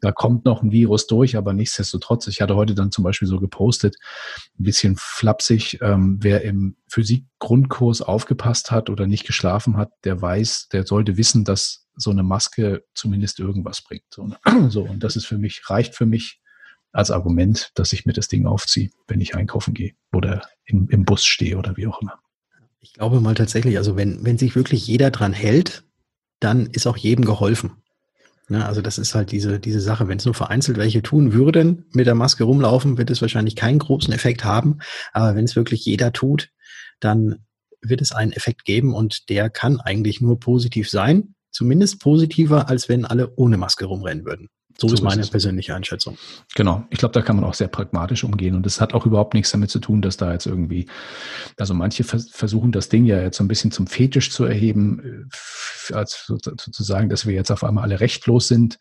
da 0.00 0.12
kommt 0.12 0.44
noch 0.44 0.62
ein 0.62 0.72
Virus 0.72 1.06
durch, 1.06 1.36
aber 1.36 1.52
nichtsdestotrotz, 1.52 2.26
ich 2.26 2.40
hatte 2.40 2.56
heute 2.56 2.74
dann 2.74 2.90
zum 2.90 3.04
Beispiel 3.04 3.28
so 3.28 3.40
gepostet, 3.40 3.96
ein 4.58 4.64
bisschen 4.64 4.96
flapsig, 4.98 5.78
ähm, 5.80 6.18
wer 6.20 6.42
im 6.42 6.76
Physik-Grundkurs 6.88 8.02
aufgepasst 8.02 8.70
hat 8.70 8.90
oder 8.90 9.06
nicht 9.06 9.26
geschlafen 9.26 9.76
hat, 9.76 9.90
der 10.04 10.20
weiß, 10.20 10.68
der 10.72 10.86
sollte 10.86 11.16
wissen, 11.16 11.44
dass 11.44 11.86
so 11.96 12.10
eine 12.10 12.22
Maske 12.22 12.84
zumindest 12.94 13.38
irgendwas 13.38 13.82
bringt. 13.82 14.04
So, 14.10 14.26
ne? 14.26 14.38
so 14.68 14.82
und 14.82 15.04
das 15.04 15.16
ist 15.16 15.26
für 15.26 15.38
mich, 15.38 15.62
reicht 15.68 15.94
für 15.94 16.06
mich 16.06 16.40
als 16.94 17.10
Argument, 17.10 17.72
dass 17.74 17.92
ich 17.92 18.06
mir 18.06 18.12
das 18.12 18.28
Ding 18.28 18.46
aufziehe, 18.46 18.90
wenn 19.08 19.20
ich 19.20 19.34
einkaufen 19.34 19.74
gehe 19.74 19.92
oder 20.12 20.42
im, 20.64 20.88
im 20.88 21.04
Bus 21.04 21.26
stehe 21.26 21.58
oder 21.58 21.76
wie 21.76 21.86
auch 21.86 22.00
immer. 22.00 22.20
Ich 22.80 22.92
glaube 22.92 23.20
mal 23.20 23.34
tatsächlich, 23.34 23.76
also 23.76 23.96
wenn, 23.96 24.24
wenn 24.24 24.38
sich 24.38 24.54
wirklich 24.54 24.86
jeder 24.86 25.10
dran 25.10 25.32
hält, 25.32 25.82
dann 26.38 26.66
ist 26.66 26.86
auch 26.86 26.96
jedem 26.96 27.24
geholfen. 27.24 27.72
Ja, 28.48 28.58
ne, 28.58 28.66
also 28.66 28.80
das 28.80 28.98
ist 28.98 29.14
halt 29.14 29.32
diese, 29.32 29.58
diese 29.58 29.80
Sache. 29.80 30.06
Wenn 30.06 30.18
es 30.18 30.24
nur 30.24 30.34
vereinzelt 30.34 30.78
welche 30.78 31.02
tun 31.02 31.32
würden, 31.32 31.86
mit 31.92 32.06
der 32.06 32.14
Maske 32.14 32.44
rumlaufen, 32.44 32.96
wird 32.96 33.10
es 33.10 33.22
wahrscheinlich 33.22 33.56
keinen 33.56 33.78
großen 33.78 34.12
Effekt 34.12 34.44
haben. 34.44 34.78
Aber 35.12 35.34
wenn 35.34 35.44
es 35.44 35.56
wirklich 35.56 35.84
jeder 35.84 36.12
tut, 36.12 36.50
dann 37.00 37.44
wird 37.80 38.02
es 38.02 38.12
einen 38.12 38.32
Effekt 38.32 38.64
geben 38.64 38.94
und 38.94 39.28
der 39.30 39.50
kann 39.50 39.80
eigentlich 39.80 40.20
nur 40.20 40.38
positiv 40.38 40.88
sein. 40.88 41.34
Zumindest 41.50 42.00
positiver, 42.00 42.68
als 42.68 42.88
wenn 42.88 43.04
alle 43.04 43.32
ohne 43.36 43.56
Maske 43.56 43.86
rumrennen 43.86 44.24
würden. 44.24 44.48
So, 44.78 44.88
so 44.88 44.94
ist 44.94 45.02
meine 45.02 45.20
ist 45.20 45.30
persönliche 45.30 45.74
Einschätzung. 45.74 46.18
Genau. 46.54 46.84
Ich 46.90 46.98
glaube, 46.98 47.12
da 47.12 47.22
kann 47.22 47.36
man 47.36 47.44
auch 47.44 47.54
sehr 47.54 47.68
pragmatisch 47.68 48.24
umgehen. 48.24 48.56
Und 48.56 48.66
das 48.66 48.80
hat 48.80 48.92
auch 48.92 49.06
überhaupt 49.06 49.34
nichts 49.34 49.52
damit 49.52 49.70
zu 49.70 49.78
tun, 49.78 50.02
dass 50.02 50.16
da 50.16 50.32
jetzt 50.32 50.46
irgendwie, 50.46 50.86
also 51.56 51.74
manche 51.74 52.02
versuchen 52.02 52.72
das 52.72 52.88
Ding 52.88 53.04
ja 53.04 53.20
jetzt 53.20 53.36
so 53.36 53.44
ein 53.44 53.48
bisschen 53.48 53.70
zum 53.70 53.86
Fetisch 53.86 54.30
zu 54.32 54.44
erheben, 54.44 55.28
äh, 55.30 55.94
als 55.94 56.24
sozusagen, 56.26 57.08
dass 57.08 57.26
wir 57.26 57.34
jetzt 57.34 57.52
auf 57.52 57.62
einmal 57.62 57.84
alle 57.84 58.00
rechtlos 58.00 58.48
sind. 58.48 58.78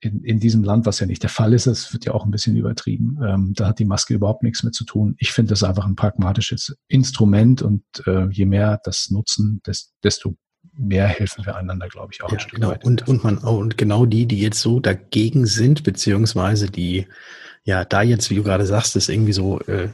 In, 0.00 0.22
in 0.22 0.38
diesem 0.38 0.62
Land, 0.62 0.84
was 0.84 1.00
ja 1.00 1.06
nicht 1.06 1.22
der 1.22 1.30
Fall 1.30 1.54
ist, 1.54 1.66
das 1.66 1.92
wird 1.94 2.04
ja 2.04 2.12
auch 2.12 2.24
ein 2.24 2.30
bisschen 2.30 2.56
übertrieben. 2.56 3.18
Ähm, 3.26 3.52
da 3.54 3.68
hat 3.68 3.78
die 3.78 3.86
Maske 3.86 4.14
überhaupt 4.14 4.42
nichts 4.42 4.62
mit 4.62 4.74
zu 4.74 4.84
tun. 4.84 5.14
Ich 5.18 5.32
finde 5.32 5.50
das 5.50 5.62
einfach 5.62 5.86
ein 5.86 5.96
pragmatisches 5.96 6.76
Instrument 6.88 7.62
und 7.62 7.82
äh, 8.06 8.28
je 8.30 8.44
mehr 8.44 8.80
das 8.84 9.10
nutzen, 9.10 9.62
desto 10.02 10.36
mehr 10.72 11.06
helfen 11.06 11.44
wir 11.46 11.56
einander, 11.56 11.88
glaube 11.88 12.12
ich, 12.12 12.22
auch 12.22 12.30
ja, 12.30 12.36
ein 12.36 12.40
Stück 12.40 12.54
genau. 12.56 12.70
weit. 12.70 12.84
Und, 12.84 13.06
und 13.08 13.24
man, 13.24 13.38
und 13.38 13.78
genau 13.78 14.06
die, 14.06 14.26
die 14.26 14.40
jetzt 14.40 14.60
so 14.60 14.80
dagegen 14.80 15.46
sind, 15.46 15.82
beziehungsweise 15.82 16.70
die, 16.70 17.06
ja, 17.64 17.84
da 17.84 18.02
jetzt, 18.02 18.30
wie 18.30 18.36
du 18.36 18.42
gerade 18.42 18.66
sagst, 18.66 18.96
das 18.96 19.08
irgendwie 19.08 19.32
so, 19.32 19.60
äh, 19.60 19.88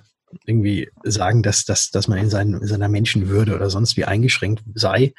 irgendwie 0.46 0.88
sagen, 1.02 1.42
dass, 1.42 1.64
dass, 1.64 1.90
dass 1.90 2.08
man 2.08 2.18
in, 2.18 2.30
seinen, 2.30 2.54
in 2.60 2.66
seiner 2.66 2.88
Menschenwürde 2.88 3.54
oder 3.54 3.68
sonst 3.68 3.96
wie 3.96 4.04
eingeschränkt 4.04 4.62
sei, 4.74 5.12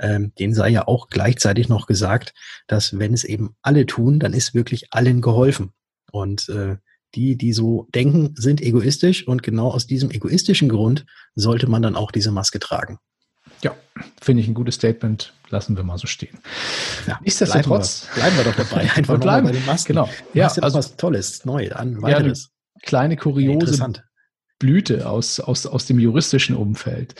ähm, 0.00 0.32
denen 0.38 0.54
sei 0.54 0.68
ja 0.68 0.86
auch 0.86 1.08
gleichzeitig 1.08 1.68
noch 1.68 1.86
gesagt, 1.86 2.34
dass 2.66 2.98
wenn 2.98 3.14
es 3.14 3.24
eben 3.24 3.56
alle 3.62 3.86
tun, 3.86 4.18
dann 4.20 4.34
ist 4.34 4.54
wirklich 4.54 4.92
allen 4.92 5.20
geholfen. 5.20 5.72
Und 6.12 6.48
äh, 6.48 6.76
die, 7.14 7.36
die 7.36 7.52
so 7.52 7.88
denken, 7.94 8.34
sind 8.36 8.60
egoistisch 8.60 9.26
und 9.26 9.42
genau 9.42 9.70
aus 9.70 9.86
diesem 9.86 10.10
egoistischen 10.10 10.68
Grund 10.68 11.06
sollte 11.34 11.66
man 11.68 11.82
dann 11.82 11.96
auch 11.96 12.12
diese 12.12 12.30
Maske 12.30 12.58
tragen. 12.58 12.98
Ja, 13.62 13.74
finde 14.20 14.42
ich 14.42 14.48
ein 14.48 14.54
gutes 14.54 14.76
Statement. 14.76 15.32
Lassen 15.50 15.76
wir 15.76 15.82
mal 15.82 15.98
so 15.98 16.06
stehen. 16.06 16.38
Ja, 17.06 17.18
Nichtsdestotrotz 17.22 18.06
bleiben 18.14 18.36
wir, 18.36 18.44
bleiben 18.44 18.56
wir 18.56 18.64
doch 18.64 18.70
dabei. 18.70 18.82
Einfach 18.94 19.14
wir 19.14 19.18
bleiben 19.18 19.46
bei 19.46 19.52
den 19.52 19.64
Masken. 19.66 19.94
Genau. 19.94 20.08
Ja, 20.34 20.48
also 20.48 20.78
was 20.78 20.96
Tolles, 20.96 21.44
neu, 21.44 21.70
an 21.72 22.02
weiteres. 22.02 22.50
Ja, 22.74 22.80
kleine 22.82 23.16
kuriose 23.16 23.92
Blüte 24.58 25.08
aus, 25.08 25.40
aus, 25.40 25.66
aus 25.66 25.86
dem 25.86 25.98
juristischen 25.98 26.56
Umfeld. 26.56 27.14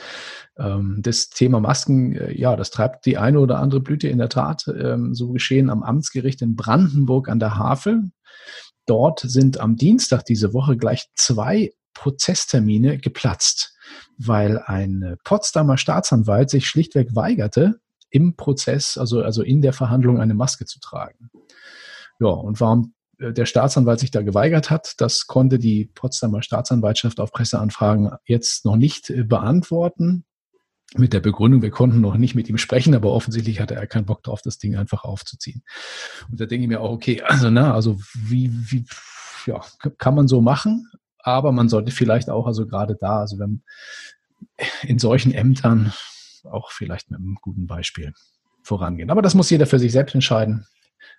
Ähm, 0.57 0.99
das 1.01 1.29
Thema 1.29 1.59
Masken, 1.59 2.15
äh, 2.15 2.37
ja, 2.37 2.55
das 2.55 2.69
treibt 2.69 3.05
die 3.05 3.17
eine 3.17 3.39
oder 3.39 3.59
andere 3.59 3.79
Blüte 3.79 4.07
in 4.07 4.17
der 4.17 4.29
Tat. 4.29 4.65
Ähm, 4.67 5.15
so 5.15 5.31
geschehen 5.31 5.69
am 5.69 5.81
Amtsgericht 5.83 6.41
in 6.41 6.55
Brandenburg 6.55 7.29
an 7.29 7.39
der 7.39 7.57
Havel. 7.57 8.11
Dort 8.85 9.21
sind 9.21 9.59
am 9.59 9.75
Dienstag 9.75 10.25
diese 10.25 10.53
Woche 10.53 10.75
gleich 10.75 11.05
zwei 11.15 11.71
Prozesstermine 11.93 12.97
geplatzt 12.97 13.75
weil 14.17 14.59
ein 14.59 15.17
Potsdamer 15.23 15.77
Staatsanwalt 15.77 16.49
sich 16.49 16.67
schlichtweg 16.67 17.15
weigerte, 17.15 17.79
im 18.09 18.35
Prozess, 18.35 18.97
also, 18.97 19.21
also 19.21 19.43
in 19.43 19.61
der 19.61 19.73
Verhandlung 19.73 20.19
eine 20.19 20.33
Maske 20.33 20.65
zu 20.65 20.79
tragen. 20.79 21.29
Ja, 22.19 22.29
und 22.29 22.59
warum 22.59 22.93
äh, 23.19 23.33
der 23.33 23.45
Staatsanwalt 23.45 23.99
sich 23.99 24.11
da 24.11 24.21
geweigert 24.21 24.69
hat, 24.69 24.95
das 24.97 25.27
konnte 25.27 25.59
die 25.59 25.85
Potsdamer 25.85 26.41
Staatsanwaltschaft 26.41 27.19
auf 27.19 27.31
Presseanfragen 27.31 28.11
jetzt 28.25 28.65
noch 28.65 28.75
nicht 28.75 29.09
äh, 29.09 29.23
beantworten. 29.23 30.25
Mit 30.95 31.13
der 31.13 31.19
Begründung, 31.19 31.61
wir 31.61 31.69
konnten 31.69 32.01
noch 32.01 32.17
nicht 32.17 32.33
mit 32.33 32.49
ihm 32.49 32.57
sprechen, 32.57 32.95
aber 32.95 33.11
offensichtlich 33.11 33.59
hatte 33.59 33.75
er 33.75 33.85
keinen 33.85 34.07
Bock 34.07 34.23
drauf, 34.23 34.41
das 34.41 34.57
Ding 34.57 34.75
einfach 34.75 35.03
aufzuziehen. 35.03 35.61
Und 36.31 36.41
da 36.41 36.47
denke 36.47 36.63
ich 36.63 36.67
mir 36.67 36.81
auch, 36.81 36.91
okay, 36.91 37.21
also, 37.21 37.51
na, 37.51 37.75
also 37.75 37.99
wie, 38.15 38.51
wie, 38.71 38.85
ja, 39.45 39.61
kann 39.99 40.15
man 40.15 40.27
so 40.27 40.41
machen, 40.41 40.89
aber 41.19 41.51
man 41.51 41.69
sollte 41.69 41.91
vielleicht 41.91 42.29
auch, 42.29 42.47
also 42.47 42.65
gerade 42.65 42.95
da, 42.99 43.19
also 43.19 43.39
wenn 43.39 43.61
in 44.83 44.99
solchen 44.99 45.33
Ämtern 45.33 45.93
auch 46.45 46.71
vielleicht 46.71 47.11
mit 47.11 47.19
einem 47.19 47.37
guten 47.41 47.67
Beispiel 47.67 48.13
vorangehen. 48.63 49.09
Aber 49.09 49.21
das 49.21 49.35
muss 49.35 49.49
jeder 49.49 49.65
für 49.65 49.79
sich 49.79 49.91
selbst 49.91 50.15
entscheiden. 50.15 50.65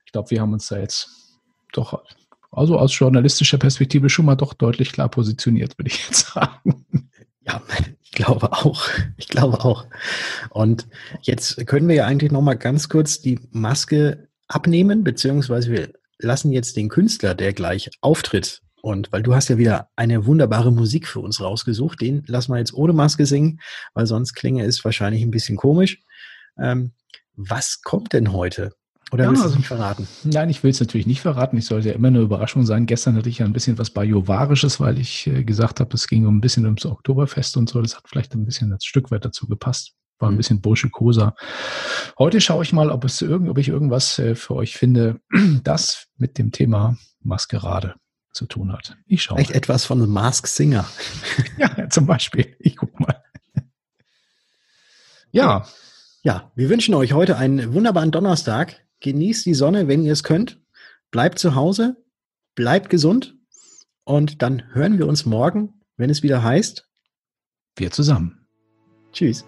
Ich 0.06 0.12
glaube, 0.12 0.30
wir 0.30 0.40
haben 0.40 0.52
uns 0.52 0.68
da 0.68 0.78
jetzt 0.78 1.38
doch, 1.72 2.02
also 2.50 2.78
aus 2.78 2.98
journalistischer 2.98 3.58
Perspektive 3.58 4.08
schon 4.08 4.24
mal 4.24 4.36
doch 4.36 4.54
deutlich 4.54 4.92
klar 4.92 5.08
positioniert, 5.08 5.78
würde 5.78 5.90
ich 5.90 6.06
jetzt 6.06 6.26
sagen. 6.34 6.86
Ja, 7.46 7.62
ich 8.02 8.12
glaube 8.12 8.52
auch. 8.52 8.88
Ich 9.16 9.28
glaube 9.28 9.64
auch. 9.64 9.86
Und 10.50 10.86
jetzt 11.22 11.66
können 11.66 11.88
wir 11.88 11.96
ja 11.96 12.06
eigentlich 12.06 12.32
noch 12.32 12.42
mal 12.42 12.54
ganz 12.54 12.88
kurz 12.88 13.20
die 13.20 13.40
Maske 13.50 14.28
abnehmen, 14.48 15.04
beziehungsweise 15.04 15.70
wir 15.70 15.92
lassen 16.18 16.52
jetzt 16.52 16.76
den 16.76 16.88
Künstler, 16.88 17.34
der 17.34 17.52
gleich 17.52 17.90
auftritt, 18.00 18.62
und 18.82 19.12
weil 19.12 19.22
du 19.22 19.34
hast 19.34 19.48
ja 19.48 19.58
wieder 19.58 19.88
eine 19.96 20.26
wunderbare 20.26 20.72
Musik 20.72 21.06
für 21.06 21.20
uns 21.20 21.40
rausgesucht, 21.40 22.00
den 22.00 22.22
lassen 22.26 22.52
wir 22.52 22.58
jetzt 22.58 22.74
ohne 22.74 22.92
Maske 22.92 23.26
singen, 23.26 23.60
weil 23.94 24.06
sonst 24.06 24.34
klinge 24.34 24.64
es 24.64 24.84
wahrscheinlich 24.84 25.22
ein 25.22 25.30
bisschen 25.30 25.56
komisch. 25.56 26.02
Ähm, 26.58 26.92
was 27.36 27.82
kommt 27.82 28.12
denn 28.12 28.32
heute? 28.32 28.72
Oder 29.12 29.24
ja, 29.24 29.30
willst 29.30 29.42
du 29.42 29.46
es 29.46 29.52
also 29.52 29.58
nicht 29.58 29.66
verraten? 29.66 30.08
Nein, 30.24 30.50
ich 30.50 30.62
will 30.62 30.70
es 30.70 30.78
natürlich 30.78 31.06
nicht 31.06 31.20
verraten. 31.20 31.56
Ich 31.56 31.66
sollte 31.66 31.88
ja 31.88 31.94
immer 31.94 32.08
eine 32.08 32.20
Überraschung 32.20 32.64
sein. 32.64 32.86
Gestern 32.86 33.16
hatte 33.16 33.28
ich 33.28 33.38
ja 33.38 33.46
ein 33.46 33.52
bisschen 33.52 33.76
was 33.76 33.90
Bajovarisches, 33.90 34.78
weil 34.78 34.98
ich 34.98 35.26
äh, 35.26 35.42
gesagt 35.42 35.80
habe, 35.80 35.94
es 35.94 36.06
ging 36.06 36.26
um 36.26 36.36
ein 36.36 36.40
bisschen 36.40 36.64
ums 36.64 36.86
Oktoberfest 36.86 37.56
und 37.56 37.68
so. 37.68 37.82
Das 37.82 37.96
hat 37.96 38.04
vielleicht 38.06 38.34
ein 38.34 38.44
bisschen 38.44 38.70
das 38.70 38.84
Stück 38.84 39.10
weit 39.10 39.24
dazu 39.24 39.48
gepasst. 39.48 39.94
War 40.20 40.28
ein 40.28 40.34
mhm. 40.34 40.38
bisschen 40.38 40.60
burschikoser. 40.60 41.34
Heute 42.18 42.40
schaue 42.40 42.62
ich 42.62 42.72
mal, 42.72 42.90
ob, 42.90 43.04
es 43.04 43.20
irgend, 43.20 43.48
ob 43.48 43.58
ich 43.58 43.68
irgendwas 43.68 44.18
äh, 44.20 44.36
für 44.36 44.54
euch 44.54 44.76
finde, 44.76 45.20
das 45.64 46.06
mit 46.16 46.38
dem 46.38 46.52
Thema 46.52 46.96
Maskerade 47.20 47.96
zu 48.32 48.46
tun 48.46 48.72
hat. 48.72 48.96
Ich 49.06 49.22
schaue. 49.22 49.36
Vielleicht 49.36 49.52
etwas 49.52 49.84
von 49.84 50.00
The 50.00 50.06
Mask 50.06 50.46
Singer. 50.46 50.88
ja, 51.58 51.88
zum 51.88 52.06
Beispiel. 52.06 52.56
Ich 52.58 52.76
guck 52.76 52.98
mal. 53.00 53.22
Ja. 55.30 55.66
Ja, 56.22 56.52
wir 56.54 56.68
wünschen 56.68 56.94
euch 56.94 57.12
heute 57.12 57.36
einen 57.36 57.72
wunderbaren 57.72 58.10
Donnerstag. 58.10 58.84
Genießt 59.00 59.46
die 59.46 59.54
Sonne, 59.54 59.88
wenn 59.88 60.04
ihr 60.04 60.12
es 60.12 60.22
könnt. 60.22 60.60
Bleibt 61.10 61.38
zu 61.38 61.54
Hause, 61.54 61.96
bleibt 62.54 62.90
gesund 62.90 63.36
und 64.04 64.42
dann 64.42 64.74
hören 64.74 64.98
wir 64.98 65.06
uns 65.06 65.24
morgen, 65.24 65.80
wenn 65.96 66.10
es 66.10 66.22
wieder 66.22 66.42
heißt. 66.42 66.86
Wir 67.76 67.90
zusammen. 67.90 68.46
Tschüss. 69.12 69.44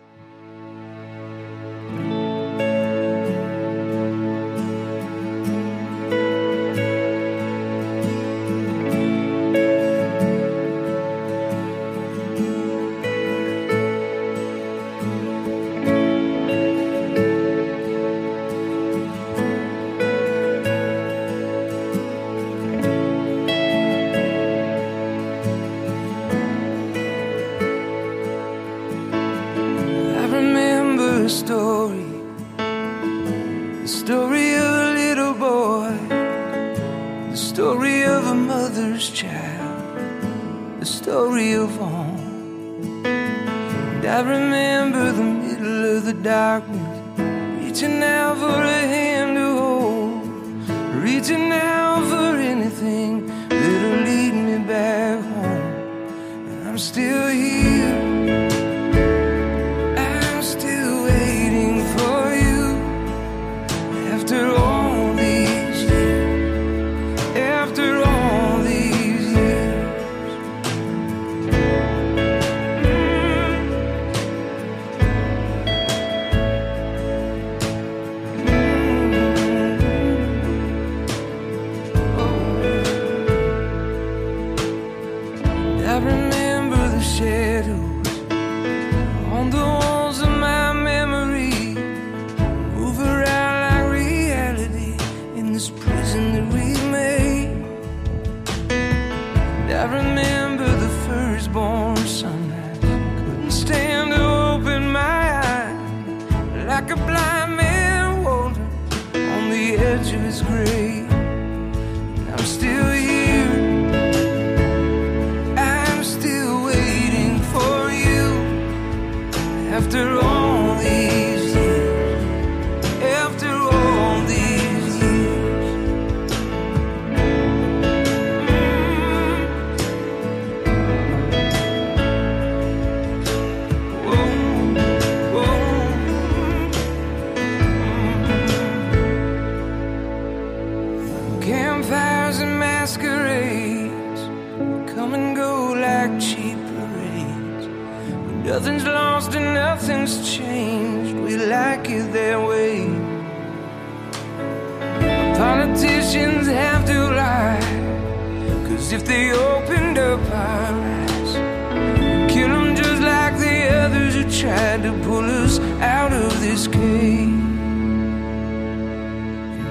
tried 164.42 164.82
to 164.82 164.92
pull 165.04 165.24
us 165.24 165.60
out 165.80 166.12
of 166.12 166.40
this 166.40 166.66
cave. 166.66 167.28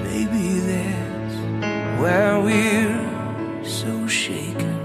Maybe 0.08 0.60
that's 0.70 1.36
why 2.00 2.38
we're 2.38 3.64
so 3.64 4.06
shaken. 4.06 4.78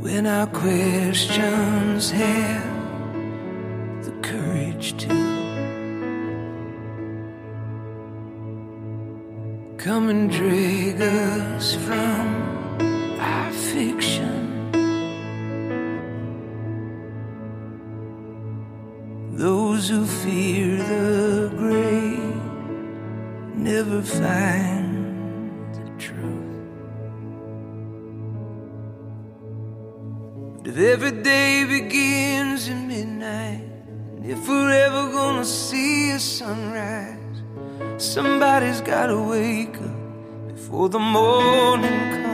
When 0.00 0.26
our 0.26 0.48
questions 0.48 2.10
have 2.10 2.64
the 4.06 4.12
courage 4.22 4.96
to 5.04 5.08
come 9.78 10.08
and 10.08 10.28
drag 10.28 11.00
us 11.00 11.76
from. 11.76 12.39
find 24.02 25.74
the 25.74 25.90
truth. 25.98 26.40
But 30.64 30.76
every 30.76 31.22
day 31.22 31.64
begins 31.64 32.68
at 32.68 32.76
midnight, 32.76 33.64
and 34.16 34.24
if 34.24 34.48
we're 34.48 34.72
ever 34.72 35.10
gonna 35.12 35.44
see 35.44 36.12
a 36.12 36.18
sunrise, 36.18 37.42
somebody's 37.98 38.80
gotta 38.80 39.18
wake 39.18 39.76
up 39.76 40.48
before 40.48 40.88
the 40.88 40.98
morning 40.98 41.98
comes. 42.10 42.29